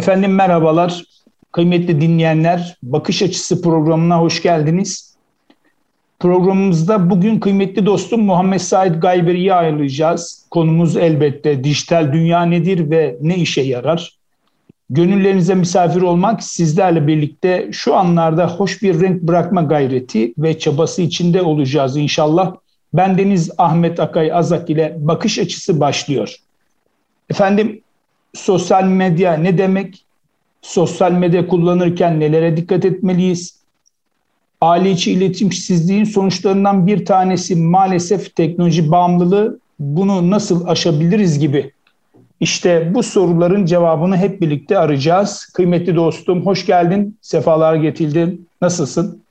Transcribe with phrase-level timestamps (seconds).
[0.00, 1.04] Efendim merhabalar.
[1.52, 5.16] Kıymetli dinleyenler, Bakış Açısı programına hoş geldiniz.
[6.18, 10.46] Programımızda bugün kıymetli dostum Muhammed Said Gayberi'yi ağırlayacağız.
[10.50, 14.18] Konumuz elbette dijital dünya nedir ve ne işe yarar?
[14.90, 21.42] Gönüllerinize misafir olmak sizlerle birlikte şu anlarda hoş bir renk bırakma gayreti ve çabası içinde
[21.42, 22.54] olacağız inşallah.
[22.94, 26.36] Ben Deniz Ahmet Akay Azak ile bakış açısı başlıyor.
[27.30, 27.82] Efendim
[28.34, 30.04] sosyal medya ne demek?
[30.62, 33.60] Sosyal medya kullanırken nelere dikkat etmeliyiz?
[34.60, 39.58] Aile içi iletişimsizliğin sonuçlarından bir tanesi maalesef teknoloji bağımlılığı.
[39.78, 41.72] Bunu nasıl aşabiliriz gibi.
[42.40, 45.46] İşte bu soruların cevabını hep birlikte arayacağız.
[45.54, 48.46] Kıymetli dostum hoş geldin, sefalar getirdin.
[48.62, 49.22] Nasılsın?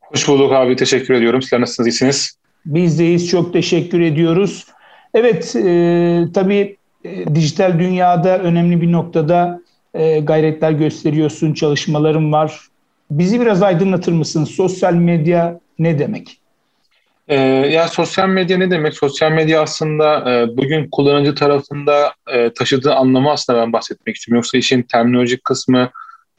[0.00, 1.42] Hoş bulduk abi, teşekkür ediyorum.
[1.42, 2.38] Sizler nasılsınız, iyisiniz?
[2.66, 4.66] Biz deyiz, çok teşekkür ediyoruz.
[5.14, 9.60] Evet, e, tabii e, dijital dünyada önemli bir noktada
[9.94, 12.60] e, gayretler gösteriyorsun, çalışmaların var.
[13.10, 14.44] Bizi biraz aydınlatır mısın?
[14.44, 16.40] Sosyal medya ne demek?
[17.28, 17.36] Ee,
[17.72, 18.94] ya sosyal medya ne demek?
[18.94, 24.36] Sosyal medya aslında e, bugün kullanıcı tarafında e, taşıdığı anlamı aslında ben bahsetmek istiyorum.
[24.36, 25.90] Yoksa işin terminolojik kısmı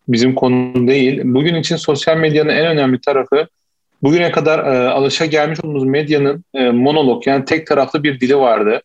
[0.07, 1.21] bizim konu değil.
[1.23, 3.47] Bugün için sosyal medyanın en önemli tarafı
[4.03, 8.81] bugüne kadar e, alışa gelmiş olduğumuz medyanın e, monolog yani tek taraflı bir dili vardı.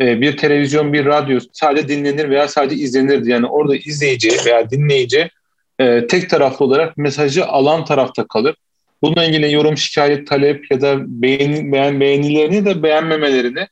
[0.00, 3.30] E, bir televizyon, bir radyo sadece dinlenir veya sadece izlenirdi.
[3.30, 5.30] Yani orada izleyici veya dinleyici
[5.78, 8.54] e, tek taraflı olarak mesajı alan tarafta kalır.
[9.02, 13.66] Bununla ilgili yorum, şikayet, talep ya da beğeni, beğen, beğenilerini de beğenmemelerini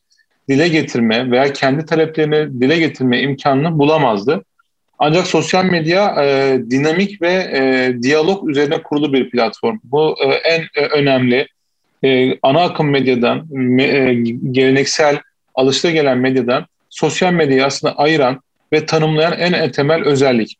[0.48, 4.44] dile getirme veya kendi taleplerini dile getirme imkanını bulamazdı.
[4.98, 9.78] Ancak sosyal medya e, dinamik ve e, diyalog üzerine kurulu bir platform.
[9.84, 11.48] Bu e, en e, önemli
[12.04, 14.14] e, ana akım medyadan, me, e,
[14.50, 15.18] geleneksel
[15.60, 18.40] alışta gelen medyadan sosyal medyayı aslında ayıran
[18.72, 20.56] ve tanımlayan en temel özellik.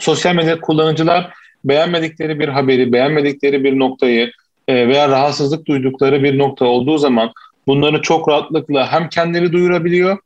[0.00, 1.32] Sosyal medya kullanıcılar
[1.64, 4.32] beğenmedikleri bir haberi, beğenmedikleri bir noktayı
[4.68, 7.32] e, veya rahatsızlık duydukları bir nokta olduğu zaman
[7.66, 10.18] bunları çok rahatlıkla hem kendileri duyurabiliyor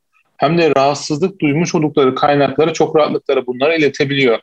[0.43, 4.39] hem de rahatsızlık duymuş oldukları kaynakları çok rahatlıkla bunlara iletebiliyor.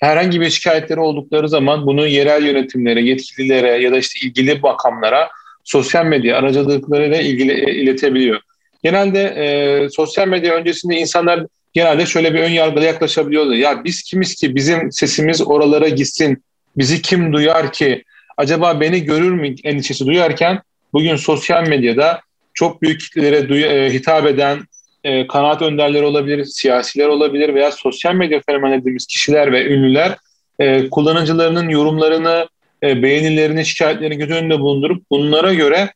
[0.00, 5.28] Herhangi bir şikayetleri oldukları zaman bunu yerel yönetimlere, yetkililere ya da işte ilgili makamlara
[5.64, 8.40] sosyal medya aracılıklarıyla ilgili e, iletebiliyor.
[8.84, 13.54] Genelde e, sosyal medya öncesinde insanlar genelde şöyle bir ön yargılı yaklaşabiliyordu.
[13.54, 16.44] Ya biz kimiz ki bizim sesimiz oralara gitsin,
[16.76, 18.04] bizi kim duyar ki,
[18.36, 20.60] acaba beni görür mü endişesi duyarken
[20.92, 22.20] bugün sosyal medyada
[22.54, 24.58] çok büyük kitlelere duy- e, hitap eden
[25.04, 30.16] e, kanaat önderleri olabilir, siyasiler olabilir veya sosyal medya fenomeni dediğimiz kişiler ve ünlüler
[30.58, 32.48] e, kullanıcılarının yorumlarını,
[32.82, 35.92] e, beğenilerini, şikayetlerini göz önünde bulundurup bunlara göre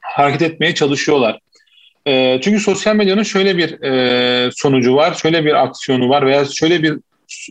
[0.00, 1.38] hareket etmeye çalışıyorlar.
[2.06, 6.82] E, çünkü sosyal medyanın şöyle bir e, sonucu var, şöyle bir aksiyonu var veya şöyle
[6.82, 6.92] bir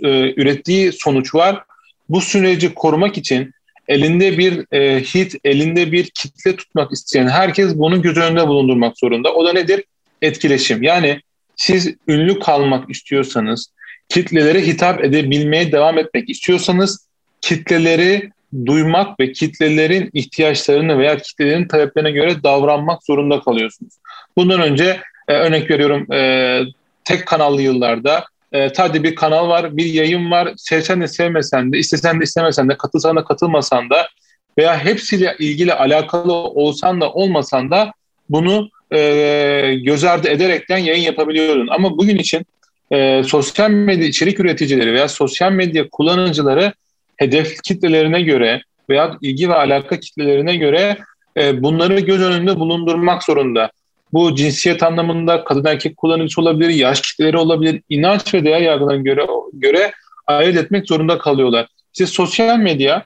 [0.04, 1.64] e, ürettiği sonuç var.
[2.10, 3.52] Bu süreci korumak için
[3.88, 9.34] elinde bir e, hit, elinde bir kitle tutmak isteyen herkes bunu göz önünde bulundurmak zorunda.
[9.34, 9.84] O da nedir?
[10.22, 10.84] Etkileşim.
[10.84, 11.22] Yani
[11.56, 13.74] siz ünlü kalmak istiyorsanız,
[14.10, 17.08] kitlelere hitap edebilmeye devam etmek istiyorsanız
[17.42, 18.30] kitleleri
[18.66, 23.94] duymak ve kitlelerin ihtiyaçlarını veya kitlelerin taleplerine göre davranmak zorunda kalıyorsunuz.
[24.40, 26.62] Bundan önce e, örnek veriyorum e,
[27.04, 30.54] tek kanallı yıllarda e, sadece bir kanal var, bir yayın var.
[30.58, 34.08] Sevsen de sevmesen de, istesen de istemesen de, katılsan da katılmasan da
[34.58, 37.92] veya hepsiyle ilgili alakalı olsan da olmasan da
[38.30, 41.68] bunu e, göz ardı ederekten yayın yapabiliyordun.
[41.72, 42.46] Ama bugün için
[42.92, 46.74] e, sosyal medya içerik üreticileri veya sosyal medya kullanıcıları
[47.18, 50.98] hedef kitlelerine göre veya ilgi ve alaka kitlelerine göre
[51.38, 53.72] e, bunları göz önünde bulundurmak zorunda.
[54.14, 59.28] Bu cinsiyet anlamında kadın erkek kullanıcı olabilir, yaş kitleleri olabilir, inanç ve değer yargılarına göre,
[59.54, 59.92] göre
[60.28, 61.68] ayırt etmek zorunda kalıyorlar.
[61.94, 63.06] İşte sosyal medya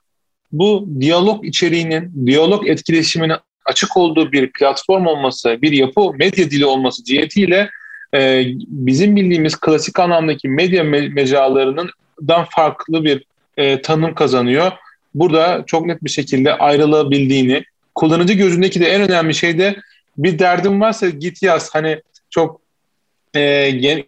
[0.51, 7.03] bu diyalog içeriğinin, diyalog etkileşiminin açık olduğu bir platform olması, bir yapı medya dili olması
[7.03, 7.69] cihetiyle
[8.13, 11.89] e, bizim bildiğimiz klasik anlamdaki medya me mecralarının
[12.49, 13.25] farklı bir
[13.57, 14.71] e, tanım kazanıyor.
[15.15, 17.63] Burada çok net bir şekilde ayrılabildiğini,
[17.95, 19.75] kullanıcı gözündeki de en önemli şey de
[20.17, 21.69] bir derdin varsa git yaz.
[21.75, 22.61] Hani çok
[23.33, 24.03] e, gen,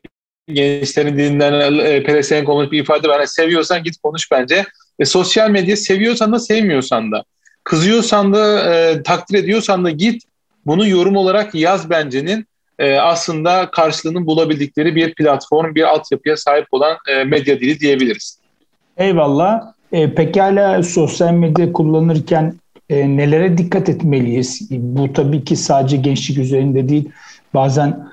[0.47, 3.17] gençlerin dilinden e, pelesenk olmuş bir ifade var.
[3.17, 4.65] Hani seviyorsan git konuş bence.
[4.99, 7.23] E, sosyal medya seviyorsan da sevmiyorsan da.
[7.63, 10.23] Kızıyorsan da e, takdir ediyorsan da git
[10.65, 12.47] bunu yorum olarak yaz bence'nin
[12.79, 18.39] e, aslında karşılığını bulabildikleri bir platform, bir altyapıya sahip olan e, medya dili diyebiliriz.
[18.97, 19.61] Eyvallah.
[19.91, 22.55] E, pekala sosyal medya kullanırken
[22.89, 24.67] e, nelere dikkat etmeliyiz?
[24.71, 27.09] Bu tabii ki sadece gençlik üzerinde değil.
[27.53, 28.07] Bazen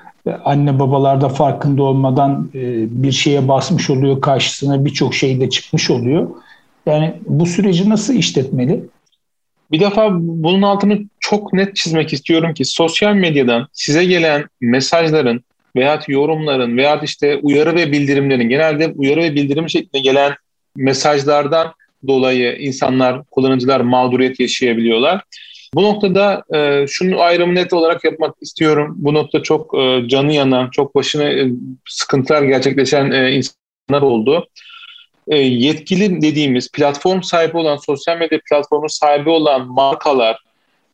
[0.44, 2.60] anne babalar da farkında olmadan e,
[3.02, 6.30] bir şeye basmış oluyor karşısına birçok şey de çıkmış oluyor.
[6.86, 8.84] Yani bu süreci nasıl işletmeli?
[9.70, 15.44] Bir defa bunun altını çok net çizmek istiyorum ki sosyal medyadan size gelen mesajların
[15.76, 20.32] veya yorumların veya işte uyarı ve bildirimlerin genelde uyarı ve bildirim şeklinde gelen
[20.76, 21.74] mesajlardan
[22.08, 25.22] dolayı insanlar, kullanıcılar mağduriyet yaşayabiliyorlar.
[25.74, 28.94] Bu noktada e, şunu ayrımı net olarak yapmak istiyorum.
[28.98, 31.48] Bu nokta çok e, canı yanan, çok başına e,
[31.88, 34.46] sıkıntılar gerçekleşen e, insanlar oldu.
[35.28, 40.38] E, yetkili dediğimiz platform sahibi olan, sosyal medya platformu sahibi olan markalar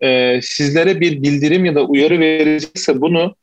[0.00, 3.34] e, sizlere bir bildirim ya da uyarı verecekse bunu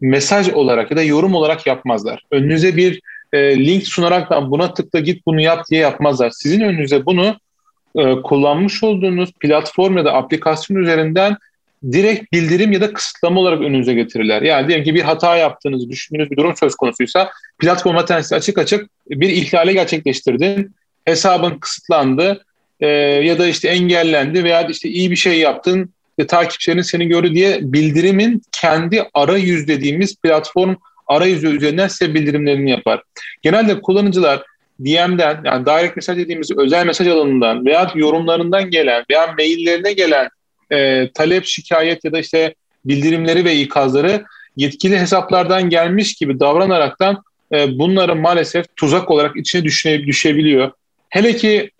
[0.00, 2.22] mesaj olarak ya da yorum olarak yapmazlar.
[2.30, 3.00] Önünüze bir
[3.34, 6.30] e, link sunarak da buna tıkla git bunu yap diye yapmazlar.
[6.30, 7.36] Sizin önünüze bunu
[7.96, 11.36] e, kullanmış olduğunuz platform ya da aplikasyon üzerinden
[11.92, 14.42] direkt bildirim ya da kısıtlama olarak önünüze getirirler.
[14.42, 18.90] Yani diyelim ki bir hata yaptığınızı düşündüğünüz bir durum söz konusuysa platforma tensi açık açık
[19.10, 20.74] bir ihlale gerçekleştirdin.
[21.04, 22.44] Hesabın kısıtlandı
[22.80, 27.34] e, ya da işte engellendi veya işte iyi bir şey yaptın ve takipçilerin seni gördü
[27.34, 30.74] diye bildirimin kendi arayüz dediğimiz platform
[31.06, 33.02] arayüzü üzerinden size bildirimlerini yapar.
[33.42, 34.42] Genelde kullanıcılar
[34.80, 40.28] DM'den yani direct mesaj dediğimiz özel mesaj alanından veya yorumlarından gelen veya maillerine gelen
[40.72, 42.54] e, talep, şikayet ya da işte
[42.84, 44.24] bildirimleri ve ikazları
[44.56, 47.22] yetkili hesaplardan gelmiş gibi davranaraktan
[47.52, 50.70] e, bunları maalesef tuzak olarak içine düşe, düşebiliyor.
[51.08, 51.70] Hele ki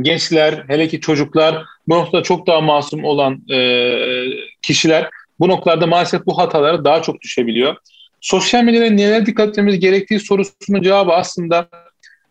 [0.00, 3.58] gençler, hele ki çocuklar bu noktada çok daha masum olan e,
[4.62, 5.10] kişiler
[5.40, 7.76] bu noktalarda maalesef bu hatalara daha çok düşebiliyor.
[8.20, 11.68] Sosyal medyada neler dikkat etmemiz gerektiği sorusunun cevabı aslında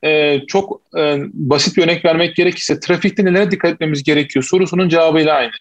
[0.04, 5.36] e, çok e, basit bir örnek vermek gerekirse trafikte nelere dikkat etmemiz gerekiyor sorusunun cevabıyla
[5.36, 5.52] aynı.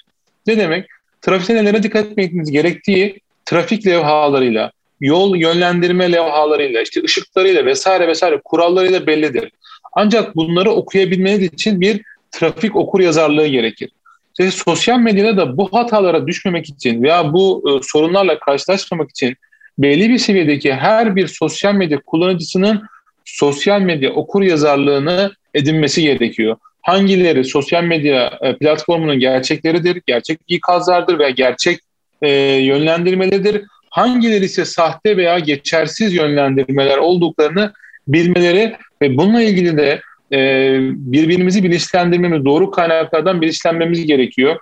[0.47, 0.87] Ne demek?
[1.23, 9.07] Trafikte nelere dikkat etmemiz gerektiği trafik levhalarıyla, yol yönlendirme levhalarıyla, işte ışıklarıyla vesaire vesaire kurallarıyla
[9.07, 9.51] bellidir.
[9.93, 13.91] Ancak bunları okuyabilmeniz için bir trafik okur yazarlığı gerekir.
[14.39, 19.37] İşte sosyal medyada da bu hatalara düşmemek için veya bu e, sorunlarla karşılaşmamak için
[19.79, 22.83] belli bir seviyedeki her bir sosyal medya kullanıcısının
[23.25, 26.57] sosyal medya okur yazarlığını edinmesi gerekiyor.
[26.83, 31.79] Hangileri sosyal medya e, platformunun gerçekleridir, gerçek ikazlardır veya gerçek
[32.23, 33.63] e, yönlendirmeleridir.
[33.91, 37.73] Hangileri ise sahte veya geçersiz yönlendirmeler olduklarını
[38.09, 40.01] bilmeleri ve bununla ilgili de
[40.33, 40.39] e,
[40.83, 44.61] birbirimizi bilinçlendirmemiz, doğru kaynaklardan bilinçlenmemiz gerekiyor.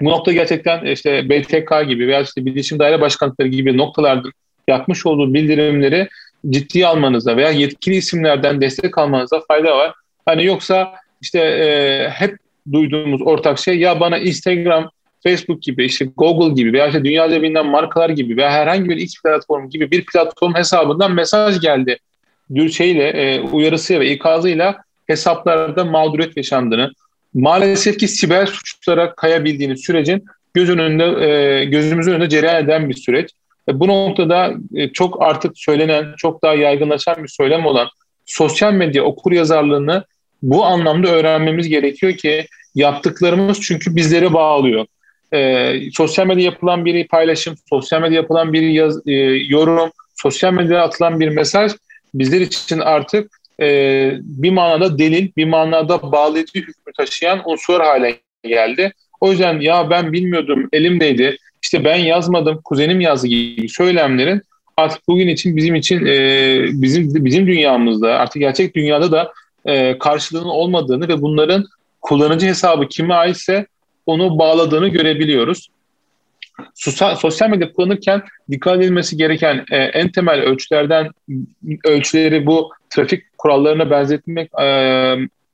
[0.00, 4.28] Bu nokta gerçekten işte BTK gibi veya işte bilişim daire başkanlıkları gibi noktalarda
[4.68, 6.08] yapmış olduğu bildirimleri
[6.50, 9.92] ciddiye almanızda veya yetkili isimlerden destek almanızda fayda var.
[10.26, 12.36] Hani yoksa işte e, hep
[12.72, 14.90] duyduğumuz ortak şey ya bana Instagram,
[15.22, 19.22] Facebook gibi işte Google gibi veya işte dünyaca bilinen markalar gibi veya herhangi bir X
[19.22, 21.98] platform gibi bir platform hesabından mesaj geldi.
[22.72, 24.76] Şeyle e, uyarısıyla ve ikazıyla
[25.06, 26.90] hesaplarda mağduriyet yaşandığını,
[27.36, 30.24] maalesef ki siber suçlara kayabildiğiniz sürecin
[30.54, 33.30] göz önünde e, gözümüzün önünde cereyan eden bir süreç.
[33.68, 37.88] E, bu noktada e, çok artık söylenen, çok daha yaygınlaşan bir söylem olan
[38.26, 40.04] sosyal medya okur yazarlığını
[40.42, 44.86] bu anlamda öğrenmemiz gerekiyor ki yaptıklarımız çünkü bizleri bağlıyor.
[45.34, 49.12] E, sosyal medya yapılan bir paylaşım, sosyal medya yapılan bir yaz, e,
[49.48, 51.72] yorum, sosyal medyada atılan bir mesaj
[52.14, 58.92] bizler için artık e, bir manada delil, bir manada bağlayıcı hükmü taşıyan unsur hale geldi.
[59.20, 64.42] O yüzden ya ben bilmiyordum, elimdeydi, işte ben yazmadım, kuzenim yazdı gibi söylemlerin
[64.76, 69.32] artık bugün için bizim için e, bizim bizim dünyamızda artık gerçek dünyada da
[69.64, 71.64] e, karşılığının olmadığını ve bunların
[72.00, 73.66] kullanıcı hesabı kime aitse
[74.06, 75.68] onu bağladığını görebiliyoruz.
[76.74, 81.10] Sosyal, sosyal medya kullanırken dikkat edilmesi gereken e, en temel ölçülerden
[81.84, 84.68] ölçüleri bu trafik kurallarına benzetmek e,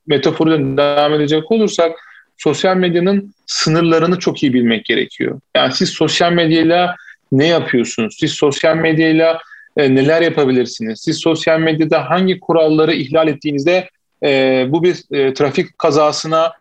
[0.07, 1.93] metaforuyla devam edecek olursak
[2.39, 5.41] sosyal medyanın sınırlarını çok iyi bilmek gerekiyor.
[5.57, 6.97] Yani siz sosyal medyayla
[7.33, 8.17] ne yapıyorsunuz?
[8.21, 9.39] Siz sosyal medyayla
[9.77, 11.01] e, neler yapabilirsiniz?
[11.01, 13.89] Siz sosyal medyada hangi kuralları ihlal ettiğinizde
[14.23, 16.53] e, bu bir e, trafik kazasına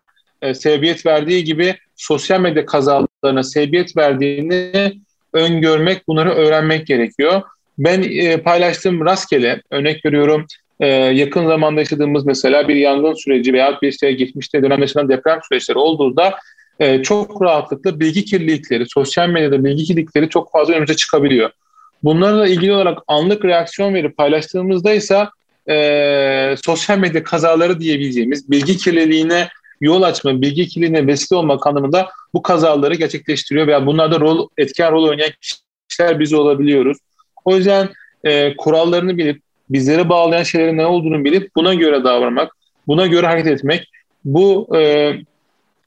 [0.42, 4.94] e, sebebiyet verdiği gibi sosyal medya kazalarına sebebiyet verdiğini
[5.34, 7.42] öngörmek, bunları öğrenmek gerekiyor.
[7.78, 10.46] Ben e, paylaştığım rastgele, örnek veriyorum
[10.82, 15.40] e, yakın zamanda yaşadığımız mesela bir yangın süreci veya bir işte geçmişte dönem yaşanan deprem
[15.50, 16.36] süreçleri olduğunda
[16.80, 21.50] e, çok rahatlıkla bilgi kirlilikleri, sosyal medyada bilgi kirlilikleri çok fazla önümüze çıkabiliyor.
[22.04, 25.28] Bunlarla ilgili olarak anlık reaksiyon verip paylaştığımızda ise
[25.70, 29.48] e, sosyal medya kazaları diyebileceğimiz bilgi kirliliğine
[29.82, 35.10] yol açma, bilgi kirliliğine vesile olmak anlamında bu kazaları gerçekleştiriyor veya bunlarda rol, etken rol
[35.10, 35.32] oynayan
[35.90, 36.98] kişiler biz olabiliyoruz.
[37.46, 37.90] O yüzden
[38.24, 39.42] e, kurallarını bilip,
[39.74, 42.51] bizleri bağlayan şeylerin ne olduğunu bilip buna göre davranmak,
[42.88, 43.90] buna göre hareket etmek,
[44.25, 45.12] bu e,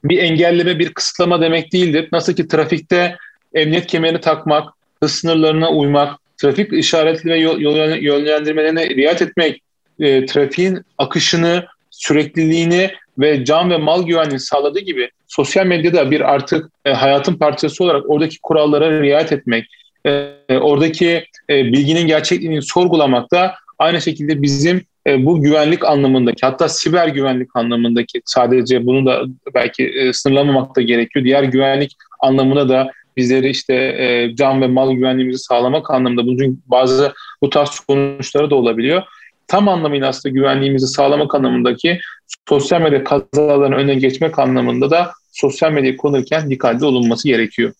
[0.04, 2.08] bir engelleme, bir kısıtlama demek değildir.
[2.12, 3.16] Nasıl ki trafikte
[3.54, 4.68] emniyet kemerini takmak,
[5.02, 7.60] hız sınırlarına uymak, trafik işaretli ve yol,
[8.00, 9.62] yönlendirmelerine riayet etmek,
[10.00, 16.70] e, trafiğin akışını, sürekliliğini ve can ve mal güvenliğini sağladığı gibi sosyal medyada bir artık
[16.84, 19.66] e, hayatın parçası olarak oradaki kurallara riayet etmek,
[20.06, 26.68] e, oradaki e, bilginin gerçekliğini sorgulamak da aynı şekilde bizim e, bu güvenlik anlamındaki hatta
[26.68, 29.22] siber güvenlik anlamındaki sadece bunu da
[29.54, 31.24] belki e, sınırlamamak da gerekiyor.
[31.24, 37.12] Diğer güvenlik anlamında da bizleri işte e, can ve mal güvenliğimizi sağlamak anlamında bunun bazı
[37.42, 39.02] bu tarz sonuçları da olabiliyor.
[39.48, 42.00] Tam anlamıyla aslında güvenliğimizi sağlamak anlamındaki
[42.48, 47.72] sosyal medya kazalarının önüne geçmek anlamında da sosyal medya kullanırken dikkatli olunması gerekiyor.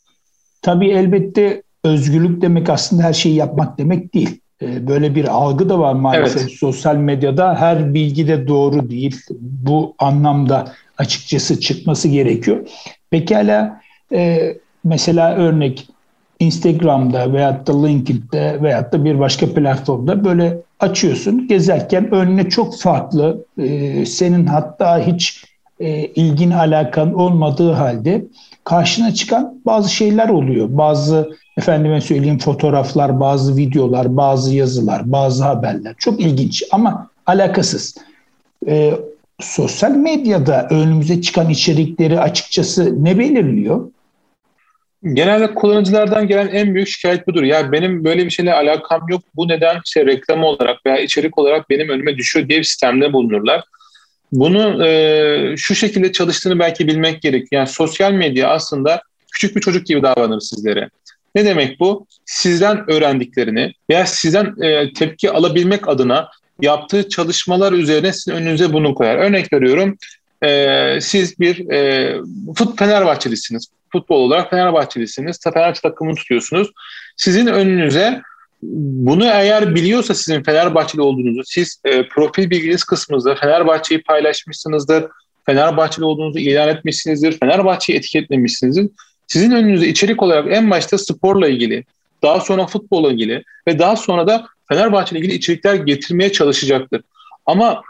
[0.62, 4.40] Tabii elbette özgürlük demek aslında her şeyi yapmak demek değil.
[4.64, 6.52] Ee, böyle bir algı da var maalesef evet.
[6.52, 7.54] sosyal medyada.
[7.54, 9.20] Her bilgi de doğru değil.
[9.40, 12.68] Bu anlamda açıkçası çıkması gerekiyor.
[13.10, 13.80] Pekala
[14.12, 14.54] e,
[14.84, 15.86] mesela örnek
[16.40, 21.48] Instagram'da veyahut da LinkedIn'de veyahut da bir başka platformda böyle açıyorsun.
[21.48, 25.44] Gezerken önüne çok farklı, e, senin hatta hiç
[25.80, 28.24] e, ilgin alakan olmadığı halde
[28.64, 30.68] karşına çıkan bazı şeyler oluyor.
[30.70, 35.94] Bazı efendime söyleyeyim fotoğraflar, bazı videolar, bazı yazılar, bazı haberler.
[35.98, 37.94] Çok ilginç ama alakasız.
[38.68, 38.94] E,
[39.40, 43.90] sosyal medyada önümüze çıkan içerikleri açıkçası ne belirliyor?
[45.12, 47.42] Genelde kullanıcılardan gelen en büyük şikayet budur.
[47.42, 49.22] Ya benim böyle bir şeyle alakam yok.
[49.36, 53.64] Bu neden işte reklam olarak veya içerik olarak benim önüme düşüyor diye bir sistemde bulunurlar.
[54.34, 57.48] Bunu e, şu şekilde çalıştığını belki bilmek gerekiyor.
[57.52, 60.90] Yani sosyal medya aslında küçük bir çocuk gibi davranır sizlere.
[61.34, 62.06] Ne demek bu?
[62.24, 66.28] Sizden öğrendiklerini veya sizden e, tepki alabilmek adına
[66.60, 69.16] yaptığı çalışmalar üzerine sizin önünüze bunu koyar.
[69.16, 69.98] Örnek veriyorum,
[70.44, 72.14] e, siz bir e,
[72.56, 73.66] fut Fenerbahçelisiniz.
[73.92, 75.38] Futbol olarak Fenerbahçelisiniz.
[75.44, 76.70] Fenerbahçe takımını tutuyorsunuz.
[77.16, 78.22] Sizin önünüze
[78.72, 85.04] bunu eğer biliyorsa sizin Fenerbahçeli olduğunuzu, siz e, profil bilginiz kısmınızda Fenerbahçe'yi paylaşmışsınızdır,
[85.46, 88.88] Fenerbahçeli olduğunuzu ilan etmişsinizdir, Fenerbahçe'yi etiketlemişsinizdir.
[89.26, 91.84] Sizin önünüze içerik olarak en başta sporla ilgili,
[92.22, 97.02] daha sonra futbolla ilgili ve daha sonra da Fenerbahçe ile ilgili içerikler getirmeye çalışacaktır.
[97.46, 97.82] Ama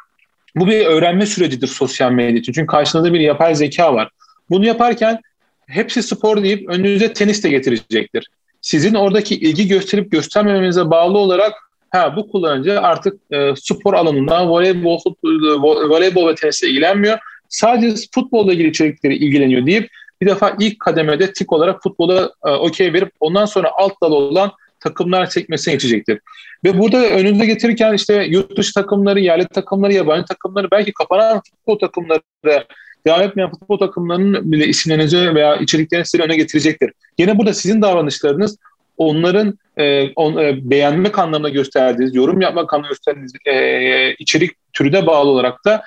[0.57, 2.53] bu bir öğrenme sürecidir sosyal medya için.
[2.53, 4.11] Çünkü karşınızda bir yapay zeka var.
[4.51, 5.21] Bunu yaparken
[5.67, 8.29] hepsi spor deyip önünüze tenis de getirecektir.
[8.65, 11.53] Sizin oradaki ilgi gösterip göstermemenize bağlı olarak
[11.91, 17.19] ha bu kullanıcı artık e, spor alanında voleybol, futbol, voleybol ve tenisle ilgilenmiyor.
[17.49, 19.91] Sadece futbolla ilgili içerikleri ilgileniyor deyip
[20.21, 24.53] bir defa ilk kademede tik olarak futbola e, okey verip ondan sonra alt dal olan
[24.81, 26.21] takımlar çekmesine geçecektir.
[26.65, 31.79] Ve burada önünde getirirken işte yurt dışı takımları, yerli takımları, yabancı takımları, belki kapanan futbol
[31.79, 32.65] takımları,
[33.07, 36.93] devam etmeyen futbol takımlarının bile isimlerinizi veya içeriklerini size öne getirecektir.
[37.19, 38.59] Yine burada sizin davranışlarınız
[38.97, 45.31] onların e, on, e, beğenmek anlamında gösterdiğiniz, yorum yapmak anlamında gösterdiğiniz e, içerik türüne bağlı
[45.31, 45.83] olarak da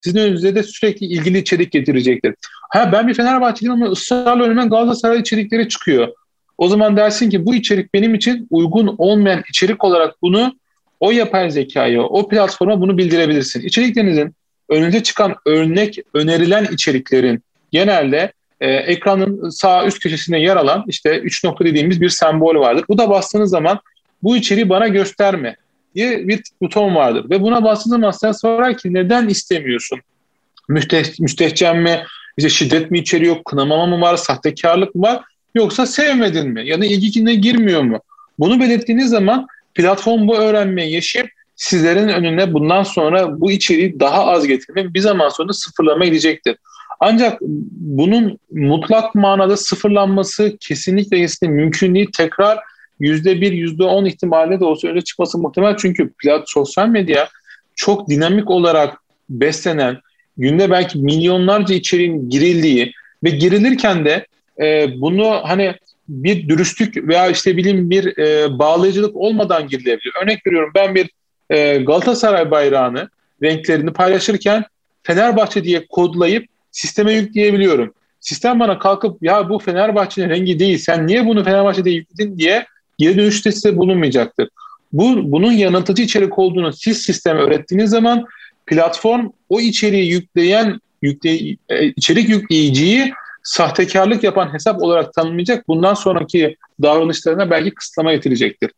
[0.00, 2.34] sizin önünüze de sürekli ilgili içerik getirecektir.
[2.70, 6.08] Ha ben bir Fenerbahçeliyim ama ısrarla önüme Galatasaray içerikleri çıkıyor.
[6.58, 10.56] O zaman dersin ki bu içerik benim için uygun olmayan içerik olarak bunu
[11.00, 13.60] o yapay zekaya, o platforma bunu bildirebilirsin.
[13.60, 14.34] İçeriklerinizin
[14.72, 21.44] önünüze çıkan örnek önerilen içeriklerin genelde e, ekranın sağ üst köşesinde yer alan işte 3
[21.44, 22.84] nokta dediğimiz bir sembol vardır.
[22.88, 23.80] Bu da bastığınız zaman
[24.22, 25.56] bu içeriği bana gösterme
[25.94, 27.30] diye bir buton vardır.
[27.30, 30.00] Ve buna bastığınız zaman sen sorar ki neden istemiyorsun?
[30.68, 32.04] Müste, müstehcen mi?
[32.36, 33.36] İşte şiddet mi içeriyor?
[33.44, 34.16] Kınamama mı var?
[34.16, 35.22] Sahtekarlık mı var?
[35.54, 36.68] Yoksa sevmedin mi?
[36.68, 38.00] Ya da girmiyor mu?
[38.38, 44.46] Bunu belirttiğiniz zaman platform bu öğrenmeyi yaşayıp sizlerin önüne bundan sonra bu içeriği daha az
[44.46, 46.56] getirmek bir zaman sonra sıfırlama gidecektir.
[47.00, 47.38] Ancak
[47.70, 52.10] bunun mutlak manada sıfırlanması kesinlikle kesinlikle mümkün değil.
[52.16, 52.58] Tekrar
[53.00, 55.76] yüzde bir, yüzde on ihtimalle de olsa öne çıkması muhtemel.
[55.76, 57.28] Çünkü plat, sosyal medya
[57.76, 58.98] çok dinamik olarak
[59.30, 59.98] beslenen,
[60.36, 62.92] günde belki milyonlarca içeriğin girildiği
[63.24, 64.26] ve girilirken de
[64.60, 65.74] e, bunu hani
[66.08, 70.14] bir dürüstlük veya işte bileyim bir e, bağlayıcılık olmadan girilebiliyor.
[70.22, 71.10] Örnek veriyorum ben bir
[71.52, 73.08] e, Galatasaray bayrağını
[73.42, 74.64] renklerini paylaşırken
[75.02, 77.94] Fenerbahçe diye kodlayıp sisteme yükleyebiliyorum.
[78.20, 82.66] Sistem bana kalkıp ya bu Fenerbahçe'nin rengi değil sen niye bunu Fenerbahçe'de yükledin diye
[82.98, 84.48] geri dönüşte size bulunmayacaktır.
[84.92, 88.26] Bu, bunun yanıltıcı içerik olduğunu siz sisteme öğrettiğiniz zaman
[88.66, 95.68] platform o içeriği yükleyen yükle, e, içerik yükleyiciyi sahtekarlık yapan hesap olarak tanımlayacak.
[95.68, 98.70] Bundan sonraki davranışlarına belki kısıtlama getirecektir.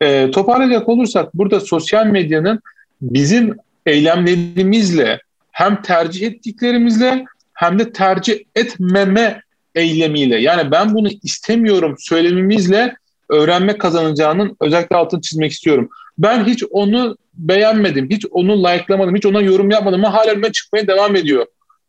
[0.00, 2.60] E, toparlayacak olursak burada sosyal medyanın
[3.02, 5.20] bizim eylemlerimizle
[5.52, 9.42] hem tercih ettiklerimizle hem de tercih etmeme
[9.74, 12.96] eylemiyle yani ben bunu istemiyorum söylemimizle
[13.28, 15.88] öğrenme kazanacağının özellikle altını çizmek istiyorum.
[16.18, 20.86] Ben hiç onu beğenmedim, hiç onu like'lamadım, hiç ona yorum yapmadım ama hala önüme çıkmaya
[20.86, 21.46] devam ediyor.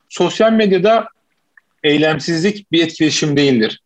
[0.09, 1.07] Sosyal medyada
[1.83, 3.81] eylemsizlik bir etkileşim değildir.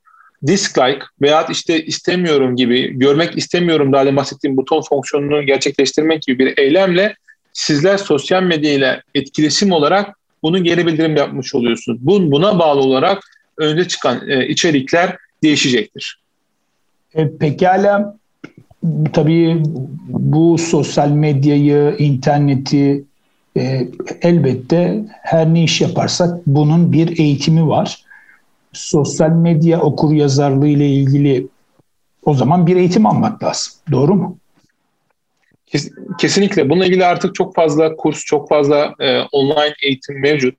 [0.48, 7.16] Dislike veya işte istemiyorum gibi, görmek istemiyorum daha bahsettiğim buton fonksiyonunu gerçekleştirmek gibi bir eylemle
[7.54, 12.00] sizler sosyal medya ile etkileşim olarak bunun geri bildirim yapmış oluyorsunuz.
[12.02, 13.24] Bun, buna bağlı olarak
[13.58, 16.20] önde çıkan e, içerikler değişecektir.
[17.16, 18.18] E, pekala
[19.14, 19.64] tabii
[20.08, 23.04] bu sosyal medyayı, interneti
[23.58, 23.88] e,
[24.22, 28.04] elbette her ne iş yaparsak bunun bir eğitimi var.
[28.74, 31.48] Sosyal medya okur yazarlığı ile ilgili
[32.24, 33.74] o zaman bir eğitim almak lazım.
[33.92, 34.38] Doğru mu?
[36.20, 36.70] Kesinlikle.
[36.70, 40.56] Bununla ilgili artık çok fazla kurs, çok fazla e, online eğitim mevcut.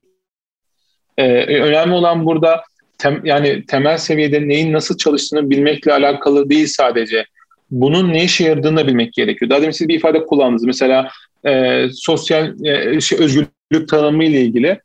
[1.18, 2.62] E, önemli olan burada
[2.98, 7.26] tem, yani temel seviyede neyin nasıl çalıştığını bilmekle alakalı değil sadece.
[7.70, 9.50] Bunun ne işe yaradığını da bilmek gerekiyor.
[9.50, 10.64] Daha demin siz bir ifade kullandınız.
[10.64, 11.08] Mesela
[11.46, 14.80] e, sosyal e, şey, özgürlük tanımı ile ilgili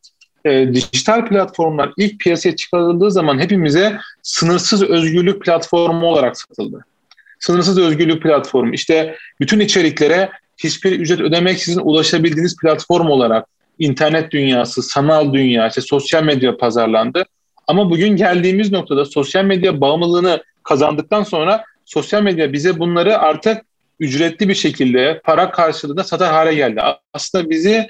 [0.47, 6.85] e, dijital platformlar ilk piyasaya çıkarıldığı zaman hepimize sınırsız özgürlük platformu olarak satıldı.
[7.39, 8.73] Sınırsız özgürlük platformu.
[8.73, 13.47] İşte bütün içeriklere hiçbir ücret ödemeksizin ulaşabildiğiniz platform olarak
[13.79, 17.25] internet dünyası, sanal dünya, işte sosyal medya pazarlandı.
[17.67, 23.61] Ama bugün geldiğimiz noktada sosyal medya bağımlılığını kazandıktan sonra sosyal medya bize bunları artık
[23.99, 26.81] ücretli bir şekilde para karşılığında satar hale geldi.
[27.13, 27.87] Aslında bizi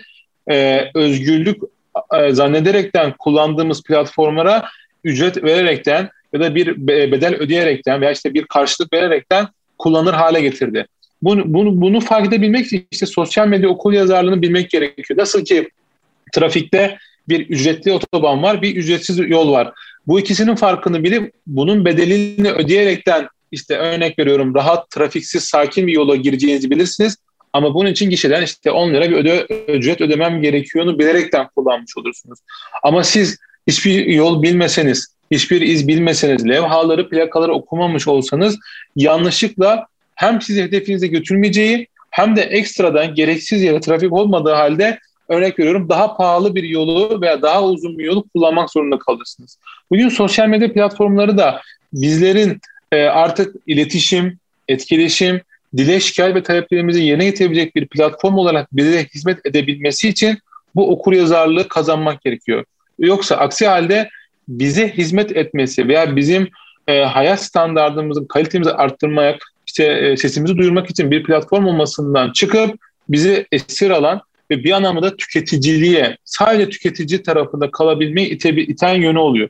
[0.50, 1.62] e, özgürlük
[2.20, 4.66] e, zannederekten kullandığımız platformlara
[5.04, 10.88] ücret vererekten ya da bir bedel ödeyerekten veya işte bir karşılık vererekten kullanır hale getirdi.
[11.22, 15.20] Bunu, bunu, bunu fark edebilmek için işte sosyal medya okul yazarlığını bilmek gerekiyor.
[15.20, 15.70] Nasıl ki
[16.34, 16.98] trafikte
[17.30, 19.74] bir ücretli otoban var, bir ücretsiz yol var.
[20.08, 26.16] Bu ikisinin farkını bilip bunun bedelini ödeyerekten işte örnek veriyorum rahat, trafiksiz, sakin bir yola
[26.16, 27.18] gireceğinizi bilirsiniz.
[27.54, 32.40] Ama bunun için gişeden işte 10 lira bir öde, ücret ödemem gerekiyorunu bilerekten kullanmış olursunuz.
[32.84, 38.58] Ama siz hiçbir yol bilmeseniz, hiçbir iz bilmeseniz, levhaları, plakaları okumamış olsanız
[38.96, 45.90] yanlışlıkla hem sizi hedefinize götürmeyeceği hem de ekstradan gereksiz yere trafik olmadığı halde örnek veriyorum
[45.90, 49.58] daha pahalı bir yolu veya daha uzun bir yolu kullanmak zorunda kalırsınız.
[49.92, 51.62] Bugün sosyal medya platformları da
[51.94, 55.42] bizlerin e, artık iletişim, etkileşim,
[55.78, 60.38] dile şikayet ve taleplerimizi yerine getirebilecek bir platform olarak bize hizmet edebilmesi için
[60.76, 62.66] bu okur yazarlığı kazanmak gerekiyor.
[63.00, 64.10] Yoksa aksi halde
[64.48, 66.50] bize hizmet etmesi veya bizim
[66.88, 72.76] e, hayat standartımızın kalitemizi arttırmak, işte e, sesimizi duyurmak için bir platform olmasından çıkıp
[73.10, 79.50] bizi esir alan ve bir anlamda tüketiciliğe, sadece tüketici tarafında kalabilmeyi ite, iten yönü oluyor.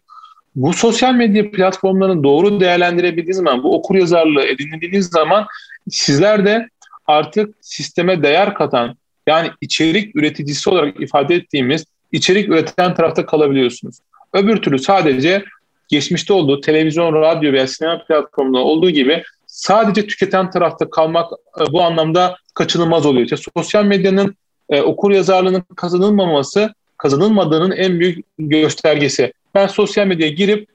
[0.57, 5.45] Bu sosyal medya platformlarını doğru değerlendirebildiğiniz zaman, bu okur yazarlığı edindiğiniz zaman
[5.89, 6.69] sizler de
[7.07, 13.99] artık sisteme değer katan, yani içerik üreticisi olarak ifade ettiğimiz içerik üreten tarafta kalabiliyorsunuz.
[14.33, 15.45] Öbür türlü sadece
[15.87, 21.83] geçmişte olduğu televizyon, radyo veya sinema platformunda olduğu gibi sadece tüketen tarafta kalmak e, bu
[21.83, 23.23] anlamda kaçınılmaz oluyor.
[23.25, 24.35] İşte sosyal medyanın
[24.69, 29.33] e, okur yazarlığının kazanılmaması, kazanılmadığının en büyük göstergesi.
[29.55, 30.67] Ben sosyal medyaya girip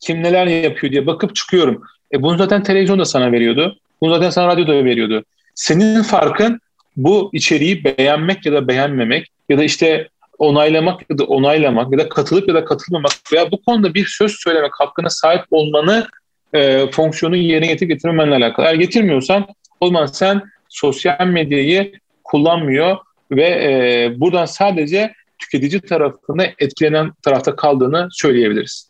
[0.00, 1.82] kim neler yapıyor diye bakıp çıkıyorum.
[2.12, 3.78] E bunu zaten televizyon da sana veriyordu.
[4.00, 5.24] Bunu zaten sana radyo da veriyordu.
[5.54, 6.60] Senin farkın
[6.96, 12.08] bu içeriği beğenmek ya da beğenmemek ya da işte onaylamak ya da onaylamak ya da
[12.08, 16.06] katılıp ya da katılmamak veya bu konuda bir söz söylemek hakkına sahip olmanı
[16.54, 18.66] e, fonksiyonu yerine getirip getirmemenle alakalı.
[18.66, 19.46] Eğer getirmiyorsan
[19.80, 21.92] o zaman sen sosyal medyayı
[22.24, 22.96] kullanmıyor
[23.30, 28.88] ve e, buradan sadece tüketici tarafına etkilenen tarafta kaldığını söyleyebiliriz.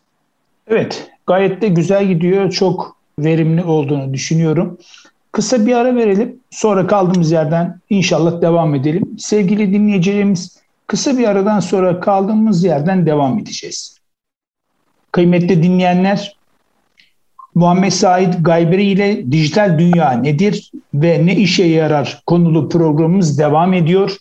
[0.67, 2.51] Evet, gayet de güzel gidiyor.
[2.51, 4.77] Çok verimli olduğunu düşünüyorum.
[5.31, 6.39] Kısa bir ara verelim.
[6.49, 9.15] Sonra kaldığımız yerden inşallah devam edelim.
[9.19, 10.57] Sevgili dinleyicilerimiz
[10.87, 13.97] kısa bir aradan sonra kaldığımız yerden devam edeceğiz.
[15.11, 16.37] Kıymetli dinleyenler,
[17.55, 24.17] Muhammed Said Gayberi ile Dijital Dünya nedir ve ne işe yarar konulu programımız devam ediyor.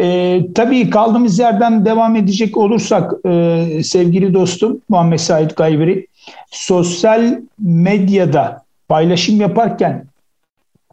[0.00, 6.06] E, tabii kaldığımız yerden devam edecek olursak e, sevgili dostum Muhammed Said Gayberi,
[6.50, 10.04] sosyal medyada paylaşım yaparken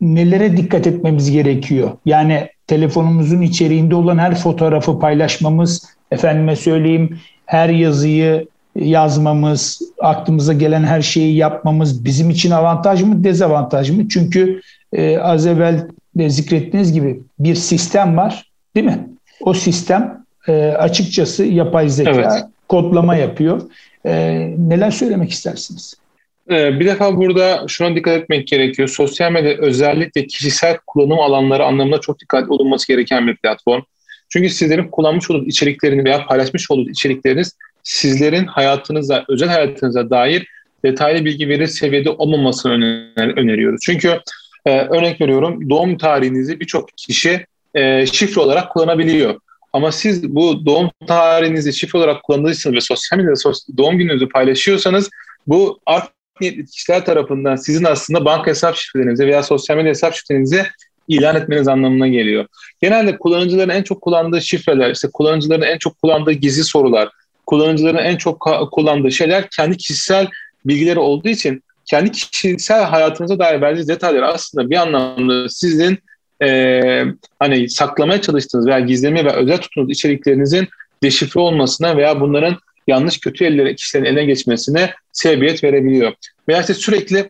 [0.02, 1.92] nelere dikkat etmemiz gerekiyor?
[2.06, 11.02] Yani telefonumuzun içeriğinde olan her fotoğrafı paylaşmamız, efendime söyleyeyim her yazıyı yazmamız, aklımıza gelen her
[11.02, 14.10] şeyi yapmamız bizim için avantaj mı, dezavantaj mı?
[14.10, 14.62] Çünkü
[14.94, 19.10] e, az evvel de zikrettiğiniz gibi bir sistem var değil mi?
[19.42, 22.46] O sistem e, açıkçası yapay zeka evet.
[22.70, 23.62] kodlama yapıyor.
[24.06, 24.14] E,
[24.58, 26.02] neler söylemek istersiniz?
[26.50, 28.88] Ee, bir defa burada şuna dikkat etmek gerekiyor.
[28.88, 33.82] Sosyal medya özellikle kişisel kullanım alanları anlamında çok dikkat olunması gereken bir platform.
[34.30, 40.48] Çünkü sizlerin kullanmış olduğunuz içeriklerini veya paylaşmış olduğunuz içerikleriniz sizlerin hayatınıza, özel hayatınıza dair
[40.86, 43.82] detaylı bilgi verir seviyede olmamasını öner öneriyoruz.
[43.86, 44.20] Çünkü
[44.66, 49.40] e, örnek veriyorum doğum tarihinizi birçok kişi e, şifre olarak kullanabiliyor.
[49.74, 55.10] Ama siz bu doğum tarihinizi şifre olarak kullandıysanız ve sosyal medyada doğum gününüzü paylaşıyorsanız
[55.48, 56.10] bu art
[56.42, 60.66] niyetli kişiler tarafından sizin aslında banka hesap şifrelerinizi veya sosyal medya hesap şifrelerinizi
[61.08, 62.46] ilan etmeniz anlamına geliyor.
[62.82, 67.10] Genelde kullanıcıların en çok kullandığı şifreler, işte kullanıcıların en çok kullandığı gizli sorular,
[67.46, 70.28] kullanıcıların en çok kullandığı şeyler kendi kişisel
[70.66, 76.00] bilgileri olduğu için kendi kişisel hayatınıza dair verdiğiniz detaylar aslında bir anlamda sizin
[76.42, 77.04] e,
[77.40, 80.68] hani saklamaya çalıştığınız veya gizlemeye ve özel tuttuğunuz içeriklerinizin
[81.04, 86.14] deşifre olmasına veya bunların yanlış kötü ellere kişilerin eline geçmesine sebebiyet verebiliyor.
[86.48, 87.30] Veya işte sürekli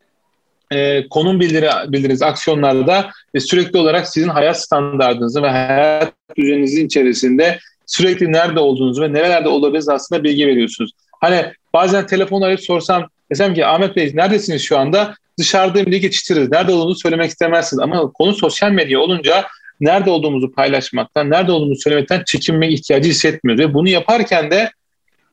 [0.71, 7.59] e, konum bildiri, bildiriniz aksiyonlarda e, sürekli olarak sizin hayat standartınızı ve hayat düzeninizin içerisinde
[7.85, 10.91] sürekli nerede olduğunuzu ve nerelerde olabiliriz aslında bilgi veriyorsunuz.
[11.21, 15.15] Hani bazen telefon arayıp sorsam desem ki Ahmet Bey neredesiniz şu anda?
[15.41, 16.51] Dışarıdayım diye geçiştiririz.
[16.51, 17.79] Nerede olduğunu söylemek istemezsiniz.
[17.79, 19.45] Ama konu sosyal medya olunca
[19.79, 23.65] nerede olduğumuzu paylaşmaktan, nerede olduğumuzu söylemekten çekinme ihtiyacı hissetmiyoruz.
[23.65, 24.71] Ve bunu yaparken de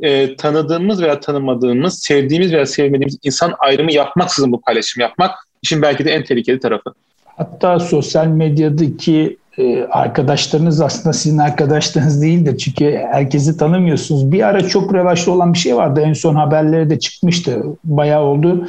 [0.00, 6.04] e, tanıdığımız veya tanımadığımız, sevdiğimiz veya sevmediğimiz insan ayrımı yapmaksızın bu paylaşım yapmak işin belki
[6.04, 6.92] de en tehlikeli tarafı.
[7.36, 12.58] Hatta sosyal medyadaki e, arkadaşlarınız aslında sizin arkadaşlarınız değildir.
[12.58, 14.32] Çünkü herkesi tanımıyorsunuz.
[14.32, 16.02] Bir ara çok revaçlı olan bir şey vardı.
[16.04, 17.62] En son haberleri de çıkmıştı.
[17.84, 18.68] Bayağı oldu.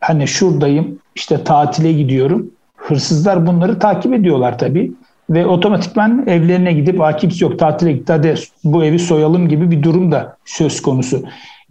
[0.00, 2.50] Hani şuradayım, işte tatile gidiyorum.
[2.76, 4.92] Hırsızlar bunları takip ediyorlar tabii
[5.30, 8.34] ve otomatikman evlerine gidip kimse yok tatile gitti hadi
[8.64, 11.22] bu evi soyalım gibi bir durum da söz konusu.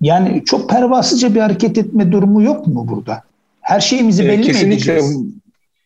[0.02, 3.24] Yani çok pervasızca bir hareket etme durumu yok mu burada?
[3.62, 4.94] Her şeyimizi belli Kesinlikle.
[4.94, 5.22] mi edeceğiz?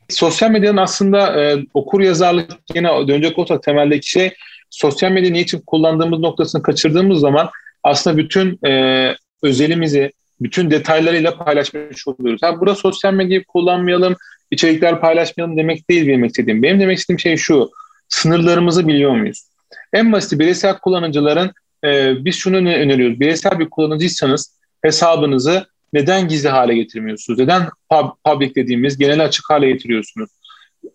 [0.09, 4.33] Sosyal medyanın aslında e, okur yazarlık yine dönecek olsa temeldeki şey
[4.69, 7.49] sosyal medya niçin kullandığımız noktasını kaçırdığımız zaman
[7.83, 12.43] aslında bütün e, özelimizi, bütün detaylarıyla paylaşmış oluyoruz.
[12.43, 14.15] Ha, burada sosyal medyayı kullanmayalım,
[14.51, 16.63] içerikler paylaşmayalım demek değil benim istediğim.
[16.63, 17.69] Benim demek istediğim şey şu,
[18.09, 19.47] sınırlarımızı biliyor muyuz?
[19.93, 21.51] En basit bireysel kullanıcıların
[21.85, 23.19] e, biz şunu öneriyoruz.
[23.19, 27.39] Bireysel bir kullanıcıysanız hesabınızı neden gizli hale getirmiyorsunuz?
[27.39, 30.29] Neden pub, public dediğimiz genel açık hale getiriyorsunuz?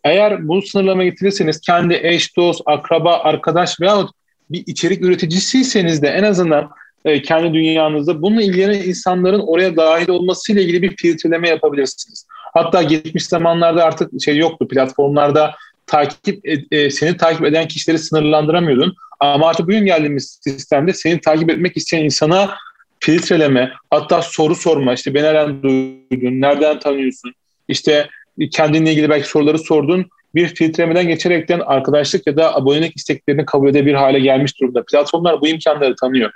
[0.05, 4.11] Eğer bu sınırlama getirirseniz kendi eş, dost, akraba, arkadaş veyahut
[4.51, 6.71] bir içerik üreticisiyseniz de en azından
[7.07, 12.27] e, kendi dünyanızda bununla ilgilenen insanların oraya dahil olmasıyla ilgili bir filtreleme yapabilirsiniz.
[12.55, 15.55] Hatta geçmiş zamanlarda artık şey yoktu platformlarda
[15.87, 16.41] takip
[16.73, 18.95] e, seni takip eden kişileri sınırlandıramıyordun.
[19.21, 22.55] Ama artık bugün geldiğimiz sistemde seni takip etmek isteyen insana
[23.01, 24.95] filtreleme, hatta soru sorma.
[24.95, 27.33] İşte beni nereden duydun, nereden tanıyorsun?
[27.69, 28.09] İşte
[28.53, 30.07] kendinle ilgili belki soruları sordun.
[30.35, 34.85] Bir filtrelemeden geçerekten arkadaşlık ya da abonelik isteklerini kabul edebilir hale gelmiş durumda.
[34.85, 36.31] Platformlar bu imkanları tanıyor.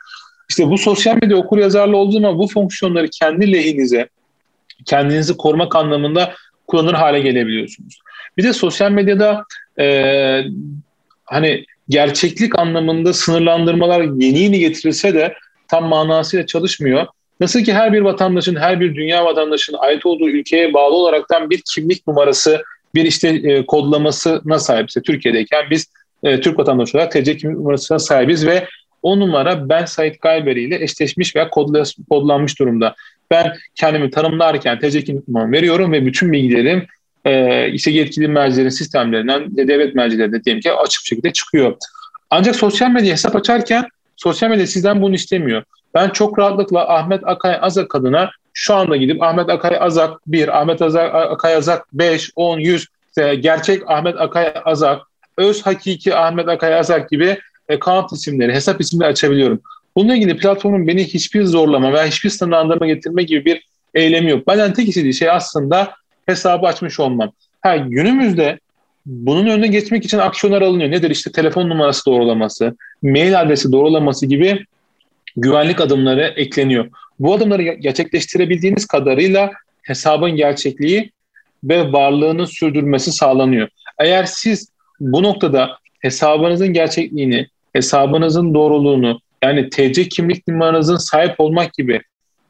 [0.51, 4.09] İşte bu sosyal medya okur yazarlı olduğu zaman bu fonksiyonları kendi lehinize,
[4.85, 6.35] kendinizi korumak anlamında
[6.67, 8.01] kullanır hale gelebiliyorsunuz.
[8.37, 9.45] Bir de sosyal medyada
[9.81, 10.45] e,
[11.25, 15.35] hani gerçeklik anlamında sınırlandırmalar yeni yeni getirilse de
[15.69, 17.07] tam manasıyla çalışmıyor.
[17.41, 21.63] Nasıl ki her bir vatandaşın, her bir dünya vatandaşının ait olduğu ülkeye bağlı olaraktan bir
[21.75, 22.63] kimlik numarası,
[22.95, 25.87] bir işte e, kodlamasına sahipse Türkiye'deyken biz
[26.23, 28.67] e, Türk vatandaşı olarak TC kimlik numarasına sahibiz ve
[29.03, 31.51] o numara ben Sait Galberi ile eşleşmiş veya
[32.11, 32.95] kodlanmış durumda.
[33.31, 36.87] Ben kendimi tanımlarken TC numaramı veriyorum ve bütün bilgilerim
[37.25, 41.77] e, işte yetkili mercilerin sistemlerinden de devlet mercilerinde diyelim ki açık şekilde çıkıyor.
[42.31, 43.85] Ancak sosyal medya hesap açarken
[44.17, 45.63] sosyal medya sizden bunu istemiyor.
[45.95, 50.83] Ben çok rahatlıkla Ahmet Akay Azak adına şu anda gidip Ahmet Akay Azak 1, Ahmet
[50.83, 55.03] Azak, Akay Azak 5, 10, 100, işte gerçek Ahmet Akay Azak,
[55.37, 57.39] öz hakiki Ahmet Akay Azak gibi
[57.71, 59.61] account isimleri, hesap isimleri açabiliyorum.
[59.97, 63.63] Bununla ilgili platformun beni hiçbir zorlama veya hiçbir sınırlandırma getirme gibi bir
[63.95, 64.47] eylemi yok.
[64.47, 65.95] Benden tek istediği şey aslında
[66.27, 67.33] hesabı açmış olmam.
[67.61, 68.59] Ha, günümüzde
[69.07, 70.91] bunun önüne geçmek için aksiyonlar alınıyor.
[70.91, 71.11] Nedir?
[71.11, 74.65] İşte telefon numarası doğrulaması, mail adresi doğrulaması gibi
[75.37, 76.91] güvenlik adımları ekleniyor.
[77.21, 79.51] Bu adımları gerçekleştirebildiğiniz kadarıyla
[79.83, 81.11] hesabın gerçekliği
[81.65, 83.69] ve varlığını sürdürmesi sağlanıyor.
[83.99, 84.69] Eğer siz
[85.01, 92.01] bu noktada hesabınızın gerçekliğini, hesabınızın doğruluğunu yani TC kimlik numaranızın sahip olmak gibi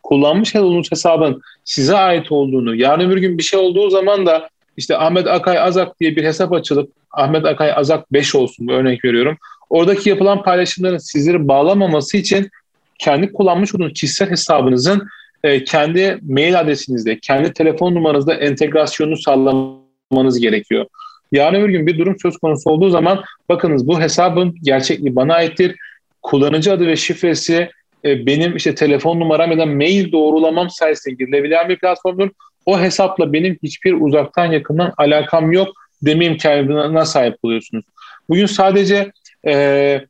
[0.02, 4.96] kullanmış olduğunuz hesabın size ait olduğunu, yarın bir gün bir şey olduğu zaman da işte
[4.96, 9.36] Ahmet Akay Azak diye bir hesap açılıp Ahmet Akay Azak 5 olsun örnek veriyorum.
[9.70, 12.50] Oradaki yapılan paylaşımların sizleri bağlamaması için
[12.98, 15.08] kendi kullanmış olduğunuz kişisel hesabınızın
[15.44, 20.86] e, kendi mail adresinizde, kendi telefon numaranızda entegrasyonunu sağlamanız gerekiyor.
[21.32, 25.76] Yarın bir gün bir durum söz konusu olduğu zaman bakınız bu hesabın gerçekliği bana aittir.
[26.22, 27.70] Kullanıcı adı ve şifresi
[28.04, 32.28] e, benim işte telefon numaram ya da mail doğrulamam sayesinde girilebilen bir platformdur.
[32.66, 35.68] O hesapla benim hiçbir uzaktan yakından alakam yok
[36.02, 37.84] deme imkanına sahip oluyorsunuz.
[38.28, 39.12] Bugün sadece
[39.46, 40.00] e,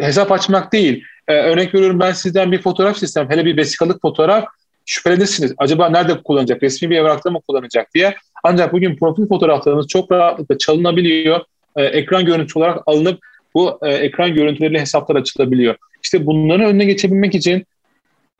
[0.00, 1.04] hesap açmak değil.
[1.28, 4.44] E, örnek veriyorum ben sizden bir fotoğraf sistem, hele bir vesikalık fotoğraf
[4.88, 5.54] şüphelenirsiniz.
[5.58, 6.62] Acaba nerede kullanacak?
[6.62, 8.14] Resmi bir evrakta mı kullanacak diye.
[8.44, 11.40] Ancak bugün profil fotoğraflarınız çok rahatlıkla çalınabiliyor.
[11.76, 13.20] E, ekran görüntüsü olarak alınıp
[13.54, 15.74] bu e, ekran görüntüleriyle hesaplar açılabiliyor.
[16.02, 17.66] İşte bunların önüne geçebilmek için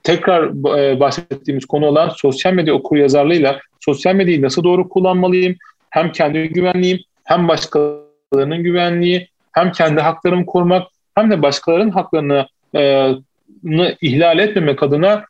[0.03, 0.45] tekrar
[0.79, 5.57] e, bahsettiğimiz konu olan sosyal medya okuryazarlığıyla sosyal medyayı nasıl doğru kullanmalıyım?
[5.91, 13.11] Hem kendi güvenliğim hem başkalarının güvenliği hem kendi haklarımı korumak hem de başkalarının haklarını e,
[14.01, 15.25] ihlal etmemek adına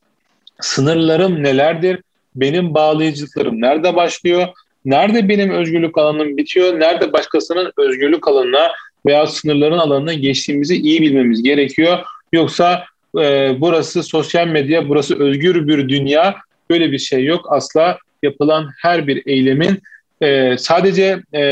[0.60, 2.00] sınırlarım nelerdir?
[2.36, 4.46] Benim bağlayıcılıklarım nerede başlıyor?
[4.84, 6.80] Nerede benim özgürlük alanım bitiyor?
[6.80, 8.70] Nerede başkasının özgürlük alanına
[9.06, 11.98] veya sınırların alanına geçtiğimizi iyi bilmemiz gerekiyor.
[12.32, 12.84] Yoksa
[13.18, 16.36] e, burası sosyal medya, burası özgür bir dünya.
[16.70, 17.46] Böyle bir şey yok.
[17.48, 19.82] Asla yapılan her bir eylemin
[20.20, 21.42] e, sadece e,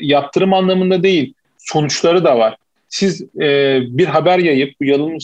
[0.00, 2.56] yaptırım anlamında değil, sonuçları da var.
[2.88, 4.74] Siz e, bir haber yayıp,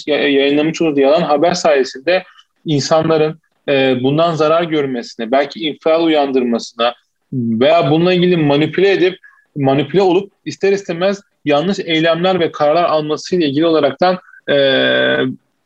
[0.07, 2.23] yayınlamış, olduğunuz yalan haber sayesinde
[2.67, 6.95] insanların e, bundan zarar görmesine, belki infial uyandırmasına
[7.33, 9.19] veya bununla ilgili manipüle edip
[9.57, 14.57] manipüle olup ister istemez yanlış eylemler ve kararlar almasıyla ilgili olaraktan e,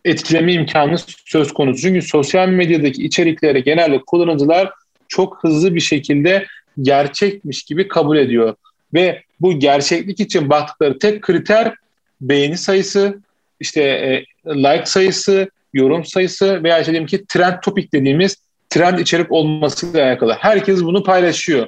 [0.05, 1.81] etkileme imkanı söz konusu.
[1.81, 4.71] Çünkü sosyal medyadaki içeriklere genelde kullanıcılar
[5.09, 6.47] çok hızlı bir şekilde
[6.83, 8.55] gerçekmiş gibi kabul ediyor.
[8.95, 11.75] Ve bu gerçeklik için baktıkları tek kriter
[12.21, 13.19] beğeni sayısı,
[13.61, 18.37] işte e, like sayısı, yorum sayısı veya işte ki trend topik dediğimiz
[18.71, 20.37] trend içerik olmasıyla alakalı.
[20.41, 21.67] Herkes bunu paylaşıyor.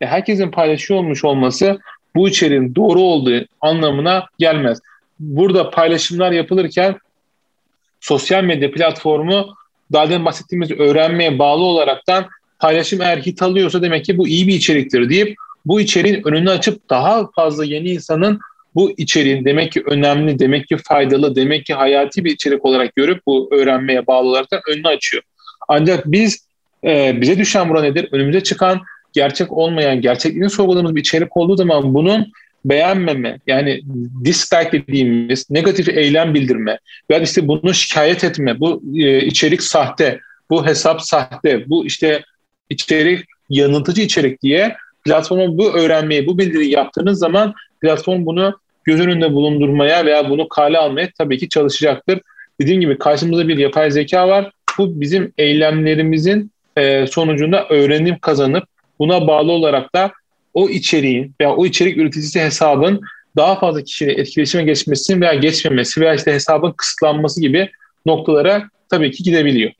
[0.00, 1.78] E, herkesin paylaşıyor olmuş olması
[2.14, 4.78] bu içeriğin doğru olduğu anlamına gelmez.
[5.20, 6.98] Burada paylaşımlar yapılırken
[8.00, 9.54] sosyal medya platformu
[9.92, 12.26] daha demin bahsettiğimiz öğrenmeye bağlı olaraktan
[12.58, 16.90] paylaşım eğer hit alıyorsa demek ki bu iyi bir içeriktir deyip bu içeriğin önünü açıp
[16.90, 18.40] daha fazla yeni insanın
[18.78, 23.22] bu içeriğin demek ki önemli, demek ki faydalı, demek ki hayati bir içerik olarak görüp
[23.26, 25.22] bu öğrenmeye bağlı olarak önünü açıyor.
[25.68, 26.46] Ancak biz
[26.84, 28.08] e, bize düşen bura nedir?
[28.12, 28.80] Önümüze çıkan
[29.12, 32.32] gerçek olmayan, gerçekliğini sorguladığımız bir içerik olduğu zaman bunun
[32.64, 33.80] beğenmeme yani
[34.24, 36.78] dislike dediğimiz negatif eylem bildirme
[37.10, 42.22] veya işte bunu şikayet etme bu e, içerik sahte bu hesap sahte bu işte
[42.70, 49.32] içerik yanıltıcı içerik diye platforma bu öğrenmeyi bu bildiriyi yaptığınız zaman platform bunu göz önünde
[49.32, 52.20] bulundurmaya veya bunu kale almaya tabii ki çalışacaktır.
[52.60, 54.50] Dediğim gibi karşımızda bir yapay zeka var.
[54.78, 58.64] Bu bizim eylemlerimizin e, sonucunda öğrenim kazanıp
[58.98, 60.12] buna bağlı olarak da
[60.54, 63.00] o içeriğin veya o içerik üreticisi hesabın
[63.36, 67.70] daha fazla kişiyle etkileşime geçmesi veya geçmemesi veya işte hesabın kısıtlanması gibi
[68.06, 69.72] noktalara tabii ki gidebiliyor.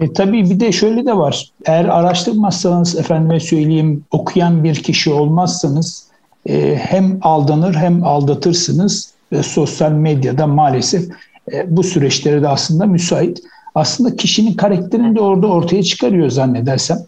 [0.00, 1.50] E, tabii bir de şöyle de var.
[1.66, 6.07] Eğer araştırmazsanız efendime söyleyeyim okuyan bir kişi olmazsanız
[6.46, 9.14] e, hem aldanır hem aldatırsınız.
[9.32, 11.08] Ve sosyal medyada maalesef
[11.52, 13.42] e, bu süreçlere de aslında müsait.
[13.74, 16.98] Aslında kişinin karakterini de orada ortaya çıkarıyor zannedersem.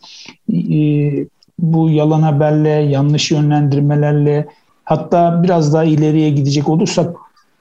[0.52, 0.80] E,
[1.58, 4.46] bu yalan haberle, yanlış yönlendirmelerle
[4.84, 7.16] hatta biraz daha ileriye gidecek olursak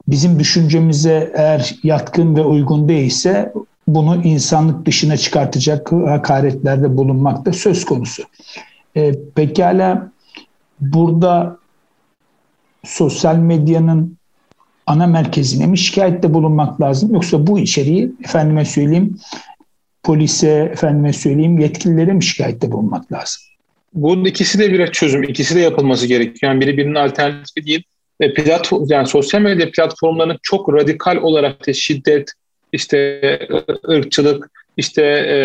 [0.08, 3.54] bizim düşüncemize eğer yatkın ve uygun değilse
[3.88, 8.24] bunu insanlık dışına çıkartacak hakaretlerde bulunmak da söz konusu.
[8.96, 10.12] E, pekala
[10.82, 11.58] burada
[12.84, 14.18] sosyal medyanın
[14.86, 19.18] ana merkezine mi şikayette bulunmak lazım yoksa bu içeriği efendime söyleyeyim
[20.04, 23.42] polise efendime söyleyeyim yetkililere mi şikayette bulunmak lazım?
[23.94, 26.52] Bunun ikisi de bir çözüm, ikisi de yapılması gerekiyor.
[26.54, 27.84] Yani biri birinin alternatifi değil.
[28.22, 32.32] Ve platform, yani sosyal medya platformlarının çok radikal olarak da şiddet,
[32.74, 33.22] işte
[33.90, 35.38] ırkçılık, işte e,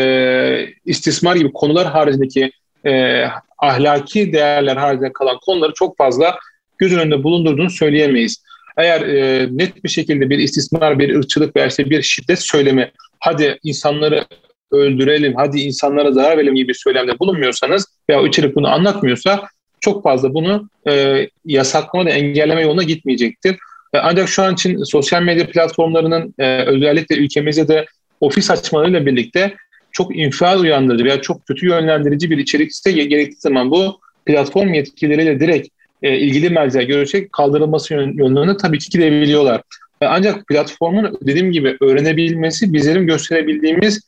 [0.85, 2.53] istismar gibi konular haricindeki
[2.87, 3.25] e,
[3.65, 6.39] ahlaki değerler haricinde kalan konuları çok fazla
[6.79, 8.45] göz önünde bulundurduğunu söyleyemeyiz.
[8.77, 13.59] Eğer e, net bir şekilde bir istismar, bir ırkçılık veya işte bir şiddet söylemi, hadi
[13.63, 14.25] insanları
[14.73, 19.49] öldürelim, hadi insanlara zarar verelim gibi bir söylemde bulunmuyorsanız veya içerik bunu anlatmıyorsa
[19.81, 23.57] çok fazla bunu e, yasaklama da engelleme yoluna gitmeyecektir.
[23.95, 27.87] E, ancak şu an için sosyal medya platformlarının e, özellikle ülkemizde de
[28.21, 29.55] ofis açmalarıyla birlikte
[29.95, 35.41] çok infial uyandırıcı veya çok kötü yönlendirici bir içerik ise gerektiği zaman bu platform yetkilileriyle
[35.41, 35.69] direkt
[36.03, 39.63] e, ilgili merceğe görüşerek kaldırılması yönlerine tabii ki gidebiliyorlar.
[40.01, 44.01] E, ancak platformun dediğim gibi öğrenebilmesi bizlerin gösterebildiğimiz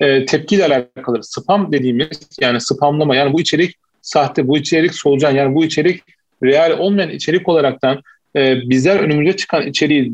[0.00, 1.22] e, tepkiyle alakalı.
[1.22, 6.02] Spam dediğimiz yani spamlama yani bu içerik sahte, bu içerik solucan yani bu içerik
[6.42, 8.02] real olmayan içerik olaraktan
[8.36, 10.12] e, bizler önümüze çıkan içeriği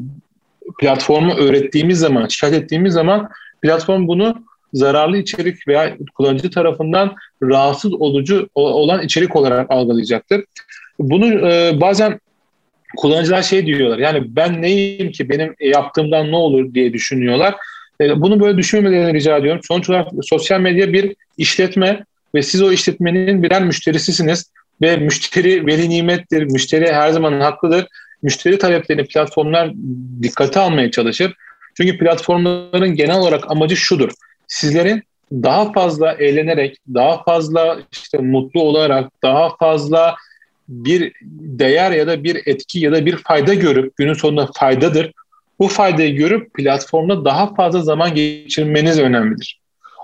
[0.80, 3.28] platformu öğrettiğimiz zaman, şikayet ettiğimiz zaman
[3.62, 10.44] platform bunu zararlı içerik veya kullanıcı tarafından rahatsız olucu olan içerik olarak algılayacaktır.
[10.98, 12.20] Bunu e, bazen
[12.96, 17.54] kullanıcılar şey diyorlar yani ben neyim ki benim yaptığımdan ne olur diye düşünüyorlar.
[18.00, 19.60] E, bunu böyle düşünmemelerini rica ediyorum.
[19.64, 24.50] Sonuç olarak sosyal medya bir işletme ve siz o işletmenin birer müşterisisiniz
[24.82, 26.42] ve müşteri veli nimettir.
[26.42, 27.86] Müşteri her zaman haklıdır.
[28.22, 29.72] Müşteri taleplerini platformlar
[30.22, 31.34] dikkate almaya çalışır.
[31.76, 34.10] Çünkü platformların genel olarak amacı şudur.
[34.54, 40.16] Sizlerin daha fazla eğlenerek, daha fazla işte mutlu olarak, daha fazla
[40.68, 45.12] bir değer ya da bir etki ya da bir fayda görüp günün sonunda faydadır.
[45.58, 49.60] Bu faydayı görüp platformda daha fazla zaman geçirmeniz önemlidir.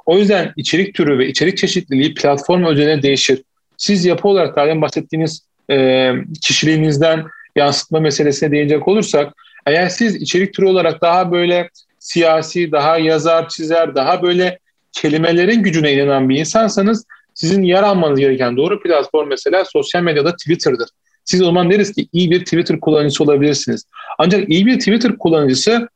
[0.07, 3.43] O yüzden içerik türü ve içerik çeşitliliği platform özeline değişir.
[3.77, 7.25] Siz yapı olarak daha bahsettiğiniz e, kişiliğinizden
[7.57, 9.33] yansıtma meselesine değinecek olursak
[9.67, 11.69] eğer siz içerik türü olarak daha böyle
[12.01, 14.59] siyasi, daha yazar, çizer, daha böyle
[14.93, 20.89] kelimelerin gücüne inanan bir insansanız sizin yer almanız gereken doğru platform mesela sosyal medyada Twitter'dır.
[21.25, 23.85] Siz o zaman deriz ki iyi bir Twitter kullanıcısı olabilirsiniz.
[24.19, 25.89] Ancak iyi bir Twitter kullanıcısı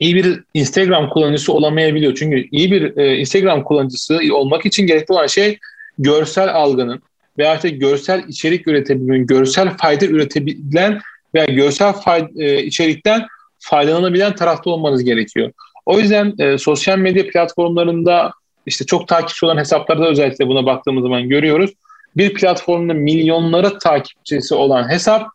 [0.00, 2.14] iyi bir Instagram kullanıcısı olamayabiliyor.
[2.14, 5.58] Çünkü iyi bir e, Instagram kullanıcısı olmak için gerekli olan şey
[5.98, 7.02] görsel algının
[7.38, 11.00] veya işte görsel içerik üretebilen, görsel fayda üretebilen
[11.34, 13.26] veya görsel fayda, e, içerikten
[13.64, 15.52] faydalanabilen tarafta olmanız gerekiyor.
[15.86, 18.32] O yüzden e, sosyal medya platformlarında
[18.66, 21.70] işte çok takipçi olan hesaplarda özellikle buna baktığımız zaman görüyoruz.
[22.16, 25.28] Bir platformda milyonlara takipçisi olan hesap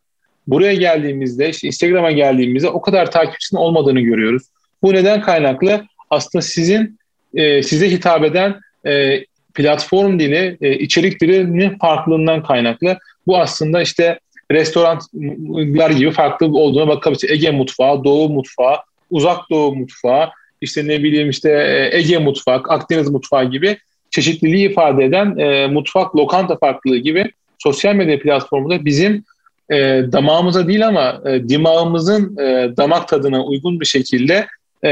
[0.47, 4.43] buraya geldiğimizde işte Instagram'a geldiğimizde o kadar takipçisinin olmadığını görüyoruz.
[4.83, 5.81] Bu neden kaynaklı?
[6.09, 6.99] Aslında sizin
[7.33, 12.97] e, size hitap eden e, platform dili, e, içerik dilinin farklılığından kaynaklı.
[13.27, 14.19] Bu aslında işte
[14.51, 17.31] restoranlar gibi farklı olduğuna bakabiliriz.
[17.31, 18.75] Ege mutfağı, Doğu mutfağı,
[19.11, 20.29] Uzak Doğu mutfağı,
[20.61, 23.77] işte ne bileyim işte e, Ege mutfak, Akdeniz mutfağı gibi
[24.11, 29.23] çeşitliliği ifade eden e, mutfak, lokanta farklılığı gibi sosyal medya platformunda bizim
[29.71, 29.77] e,
[30.11, 34.47] damağımıza değil ama e, dimağımızın e, damak tadına uygun bir şekilde
[34.83, 34.91] e,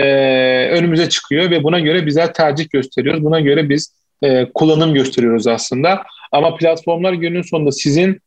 [0.70, 3.24] önümüze çıkıyor ve buna göre bizler tercih gösteriyoruz.
[3.24, 3.94] Buna göre biz
[4.24, 6.04] e, kullanım gösteriyoruz aslında.
[6.32, 8.22] Ama platformlar günün sonunda sizin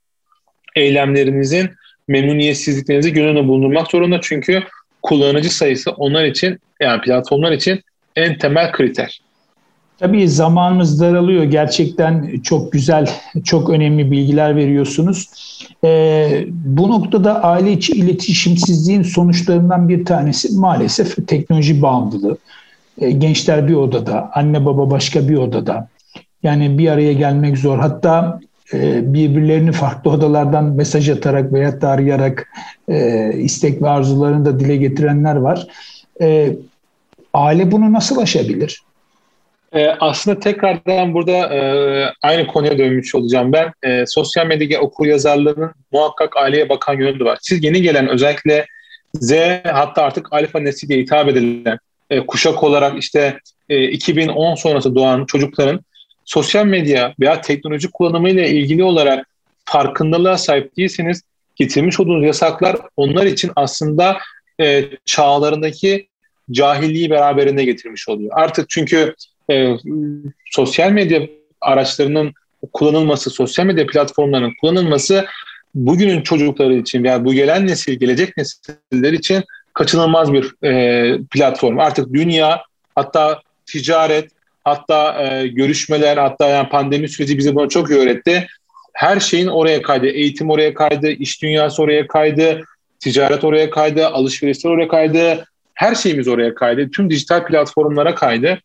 [0.77, 1.71] eylemlerinizin
[2.09, 4.19] memnuniyetsizliklerinizi göz önüne bulundurmak zorunda.
[4.23, 4.63] Çünkü
[5.03, 7.81] kullanıcı sayısı onlar için yani platformlar için
[8.17, 9.21] en temel kriter.
[9.99, 11.45] Tabii zamanımız daralıyor.
[11.45, 13.11] Gerçekten çok güzel,
[13.45, 15.29] çok önemli bilgiler veriyorsunuz.
[15.85, 22.39] Ee, bu noktada aile içi iletişimsizliğin sonuçlarından bir tanesi maalesef teknoloji bağımlılığı.
[23.01, 25.89] Ee, gençler bir odada, anne baba başka bir odada.
[26.43, 27.79] Yani bir araya gelmek zor.
[27.79, 28.41] Hatta
[29.03, 32.49] birbirlerini farklı odalardan mesaj atarak veya da arayarak
[32.89, 35.67] e, istek ve arzularını da dile getirenler var.
[36.21, 36.57] E,
[37.35, 38.83] aile bunu nasıl aşabilir?
[39.73, 41.61] E, aslında tekrardan burada e,
[42.23, 43.53] aynı konuya dönmüş olacağım.
[43.53, 47.39] Ben e, sosyal medyada okur yazarlığının muhakkak aileye bakan yönü var.
[47.43, 48.67] Siz yeni gelen özellikle
[49.15, 49.33] Z
[49.65, 51.79] hatta artık alfa nesli diye hitap edilen
[52.11, 55.81] e, kuşak olarak işte e, 2010 sonrası doğan çocukların
[56.31, 59.27] sosyal medya veya teknoloji kullanımıyla ilgili olarak
[59.65, 61.23] farkındalığa sahip değilseniz
[61.57, 64.19] getirmiş olduğunuz yasaklar onlar için aslında
[64.61, 66.09] e, çağlarındaki
[66.51, 68.31] cahilliği beraberinde getirmiş oluyor.
[68.35, 69.15] Artık çünkü
[69.51, 69.77] e,
[70.51, 71.23] sosyal medya
[71.61, 72.33] araçlarının
[72.73, 75.27] kullanılması, sosyal medya platformlarının kullanılması
[75.75, 81.79] bugünün çocukları için veya bu gelen nesil, gelecek nesiller için kaçınılmaz bir e, platform.
[81.79, 82.63] Artık dünya,
[82.95, 84.31] hatta ticaret,
[84.71, 88.47] hatta e, görüşmeler, hatta yani pandemi süreci bize bunu çok öğretti.
[88.93, 90.07] Her şeyin oraya kaydı.
[90.07, 92.61] Eğitim oraya kaydı, iş dünyası oraya kaydı,
[93.01, 95.45] ticaret oraya kaydı, alışverişler oraya kaydı.
[95.75, 96.91] Her şeyimiz oraya kaydı.
[96.91, 98.61] Tüm dijital platformlara kaydı.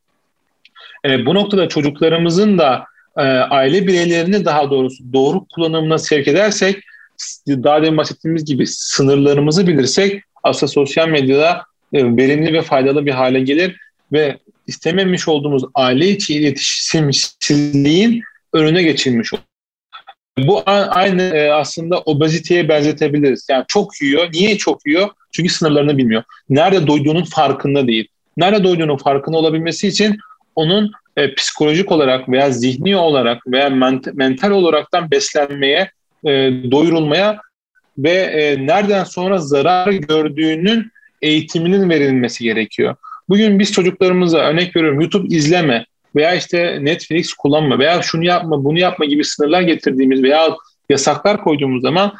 [1.05, 2.85] E, bu noktada çocuklarımızın da
[3.17, 6.83] e, aile bireylerini daha doğrusu doğru kullanımına sevk edersek
[7.47, 11.61] daha demin bahsettiğimiz gibi sınırlarımızı bilirsek aslında sosyal medyada
[11.93, 13.77] e, verimli ve faydalı bir hale gelir
[14.11, 14.37] ve
[14.67, 19.43] istememiş olduğumuz aile içi iletişimsizliğin önüne geçilmiş olur.
[20.37, 23.47] Bu aynı e, aslında obeziteye benzetebiliriz.
[23.49, 24.29] Yani çok yiyor.
[24.33, 25.09] Niye çok yiyor?
[25.31, 26.23] Çünkü sınırlarını bilmiyor.
[26.49, 28.07] Nerede doyduğunun farkında değil.
[28.37, 30.17] Nerede doyduğunun farkında olabilmesi için
[30.55, 35.91] onun e, psikolojik olarak veya zihni olarak veya ment- mental olaraktan beslenmeye,
[36.25, 36.31] e,
[36.71, 37.39] doyurulmaya
[37.97, 40.91] ve e, nereden sonra zarar gördüğünün
[41.21, 42.95] eğitiminin verilmesi gerekiyor.
[43.29, 48.79] Bugün biz çocuklarımıza örnek veriyorum YouTube izleme veya işte Netflix kullanma veya şunu yapma bunu
[48.79, 50.55] yapma gibi sınırlar getirdiğimiz veya
[50.89, 52.13] yasaklar koyduğumuz zaman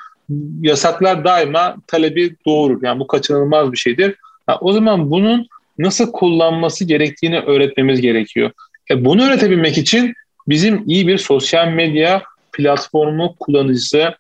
[0.61, 2.83] yasaklar daima talebi doğurur.
[2.83, 4.15] Yani bu kaçınılmaz bir şeydir.
[4.49, 5.47] Yani o zaman bunun
[5.77, 8.51] nasıl kullanması gerektiğini öğretmemiz gerekiyor.
[8.91, 10.13] E bunu öğretebilmek için
[10.47, 14.15] bizim iyi bir sosyal medya platformu kullanıcısı,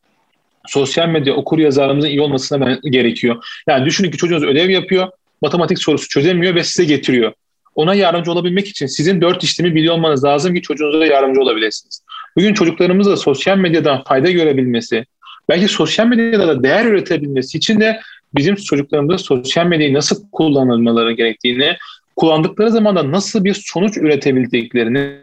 [0.67, 3.43] sosyal medya okur yazarımızın iyi olmasına gerekiyor.
[3.67, 5.07] Yani düşünün ki çocuğunuz ödev yapıyor,
[5.41, 7.33] matematik sorusu çözemiyor ve size getiriyor.
[7.75, 12.01] Ona yardımcı olabilmek için sizin dört işlemi biliyor olmanız lazım ki çocuğunuza yardımcı olabilirsiniz.
[12.37, 15.05] Bugün çocuklarımız da sosyal medyadan fayda görebilmesi,
[15.49, 17.99] belki sosyal medyada da değer üretebilmesi için de
[18.35, 21.77] bizim çocuklarımızın sosyal medyayı nasıl kullanılmaları gerektiğini,
[22.15, 25.15] kullandıkları zaman da nasıl bir sonuç üretebildiklerini,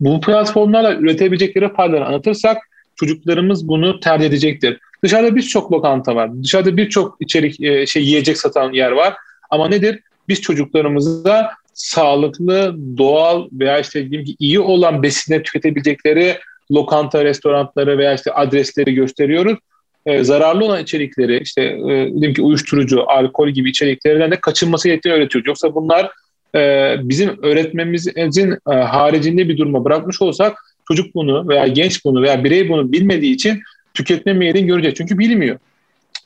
[0.00, 2.58] bu platformlarla üretebilecekleri faydaları anlatırsak
[2.96, 4.78] çocuklarımız bunu tercih edecektir.
[5.04, 6.42] Dışarıda birçok lokanta var.
[6.42, 9.14] Dışarıda birçok içerik e, şey yiyecek satan yer var.
[9.50, 10.00] Ama nedir?
[10.28, 16.38] Biz çocuklarımıza sağlıklı, doğal veya işte diyeyim ki iyi olan besinleri tüketebilecekleri
[16.72, 19.58] lokanta, restoranları veya işte adresleri gösteriyoruz.
[20.06, 25.14] Ee, zararlı olan içerikleri işte e, diyelim ki uyuşturucu, alkol gibi içeriklerden de kaçınması gerektiğini
[25.14, 25.48] öğretiyoruz.
[25.48, 26.10] Yoksa bunlar
[26.54, 32.44] e, bizim öğretmemizin e, haricinde bir duruma bırakmış olsak çocuk bunu veya genç bunu veya
[32.44, 33.60] birey bunu bilmediği için
[33.94, 34.96] tüketme meyilini görecek.
[34.96, 35.58] Çünkü bilmiyor.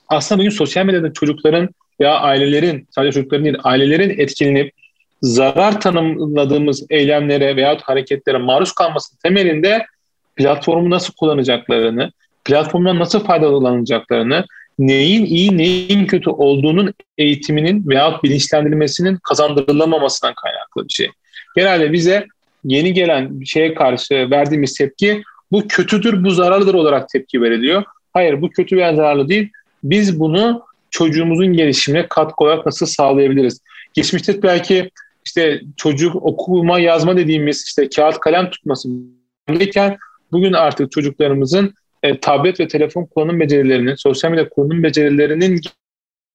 [0.09, 1.69] Aslında bugün sosyal medyada çocukların
[2.01, 4.73] veya ailelerin, sadece çocukların değil, ailelerin etkilenip
[5.23, 9.87] zarar tanımladığımız eylemlere veya hareketlere maruz kalması temelinde
[10.37, 12.11] platformu nasıl kullanacaklarını,
[12.45, 14.45] platformdan nasıl faydalanacaklarını,
[14.79, 21.11] neyin iyi neyin kötü olduğunun eğitiminin veya bilinçlendirilmesinin kazandırılamamasından kaynaklı bir şey.
[21.57, 22.27] Genelde bize
[22.65, 25.23] yeni gelen bir şeye karşı verdiğimiz tepki
[25.53, 27.83] bu kötüdür, bu zararlıdır olarak tepki veriliyor.
[28.13, 29.51] Hayır bu kötü veya zararlı değil.
[29.85, 30.63] Biz bunu
[30.95, 33.61] çocuğumuzun gelişimine katkı olarak nasıl sağlayabiliriz?
[33.95, 34.91] Geçmişte belki
[35.27, 38.89] işte çocuk okuma yazma dediğimiz işte kağıt kalem tutması
[39.49, 39.97] gereken
[40.33, 45.61] bugün artık çocuklarımızın e, tablet ve telefon kullanım becerilerinin, sosyal medya kullanım becerilerinin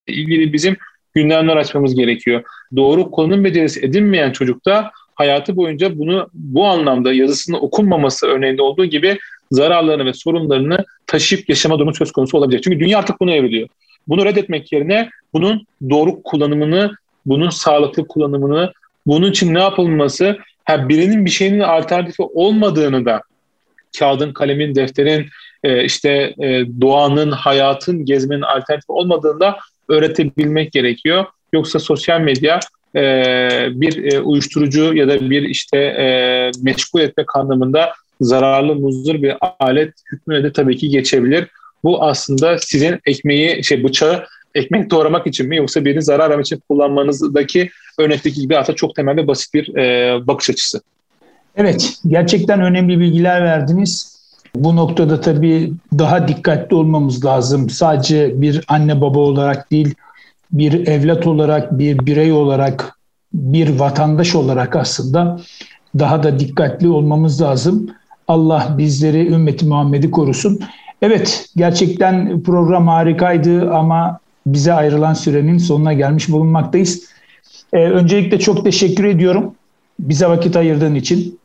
[0.08, 0.78] ilgili bizim
[1.14, 2.44] gündemler açmamız gerekiyor.
[2.76, 9.18] Doğru kullanım becerisi edinmeyen çocukta hayatı boyunca bunu bu anlamda yazısını okunmaması örneğinde olduğu gibi
[9.52, 12.62] zararlarını ve sorunlarını taşıyıp yaşama durumu söz konusu olabilir.
[12.62, 13.68] Çünkü dünya artık bunu evriliyor.
[14.10, 16.92] Bunu reddetmek yerine bunun doğru kullanımını,
[17.26, 18.74] bunun sağlıklı kullanımını,
[19.08, 23.22] bunun için ne yapılması, ha birinin bir şeyinin alternatifi olmadığını da
[24.00, 25.28] kağıdın, kalemin, defterin,
[25.64, 29.58] e, işte e, doğanın, hayatın, gezmenin alternatifi olmadığında
[29.90, 31.26] öğretebilmek gerekiyor.
[31.54, 32.60] Yoksa sosyal medya
[32.96, 33.02] e,
[33.72, 39.94] bir e, uyuşturucu ya da bir işte e, meşgul etmek anlamında zararlı, muzdur bir alet
[40.12, 41.48] hükmüne de tabii ki geçebilir.
[41.84, 44.26] Bu aslında sizin ekmeği, şey bıçağı
[44.56, 47.70] ekmek doğramak için mi yoksa birini zarar vermek için kullanmanızdaki
[48.00, 50.82] örnekteki gibi aslında çok temel ve basit bir e, bakış açısı.
[51.56, 54.20] Evet, gerçekten önemli bilgiler verdiniz.
[54.56, 57.70] Bu noktada tabii daha dikkatli olmamız lazım.
[57.70, 59.96] Sadece bir anne baba olarak değil,
[60.52, 63.00] bir evlat olarak, bir birey olarak,
[63.34, 65.40] bir vatandaş olarak aslında
[66.00, 67.90] daha da dikkatli olmamız lazım.
[68.28, 70.60] Allah bizleri ümmeti Muhammed'i korusun.
[71.02, 77.10] Evet, gerçekten program harikaydı ama bize ayrılan sürenin sonuna gelmiş bulunmaktayız.
[77.74, 79.56] Ee, öncelikle çok teşekkür ediyorum
[80.00, 81.40] bize vakit ayırdığın için.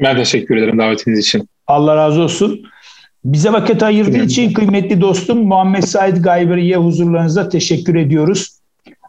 [0.00, 1.48] Ben teşekkür ederim davetiniz için.
[1.66, 2.60] Allah razı olsun.
[3.24, 8.58] Bize vakit ayırdığı için kıymetli dostum Muhammed Said Gayberi'ye huzurlarınızda teşekkür ediyoruz.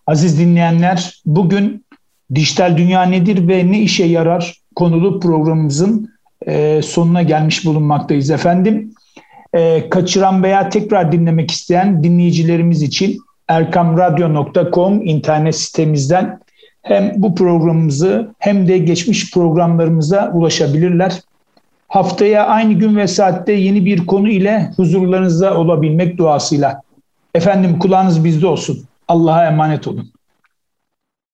[0.08, 1.86] Aziz dinleyenler, bugün
[2.36, 6.10] dijital dünya nedir ve ne işe yarar konulu programımızın
[6.48, 8.94] e, sonuna gelmiş bulunmaktayız efendim.
[9.54, 16.40] E, kaçıran veya tekrar dinlemek isteyen dinleyicilerimiz için erkamradyo.com internet sitemizden
[16.82, 21.22] hem bu programımızı hem de geçmiş programlarımıza ulaşabilirler.
[21.88, 26.82] Haftaya aynı gün ve saatte yeni bir konu ile huzurlarınızda olabilmek duasıyla.
[27.36, 28.86] Efendim kulağınız bizde olsun.
[29.08, 30.12] Allah'a emanet olun.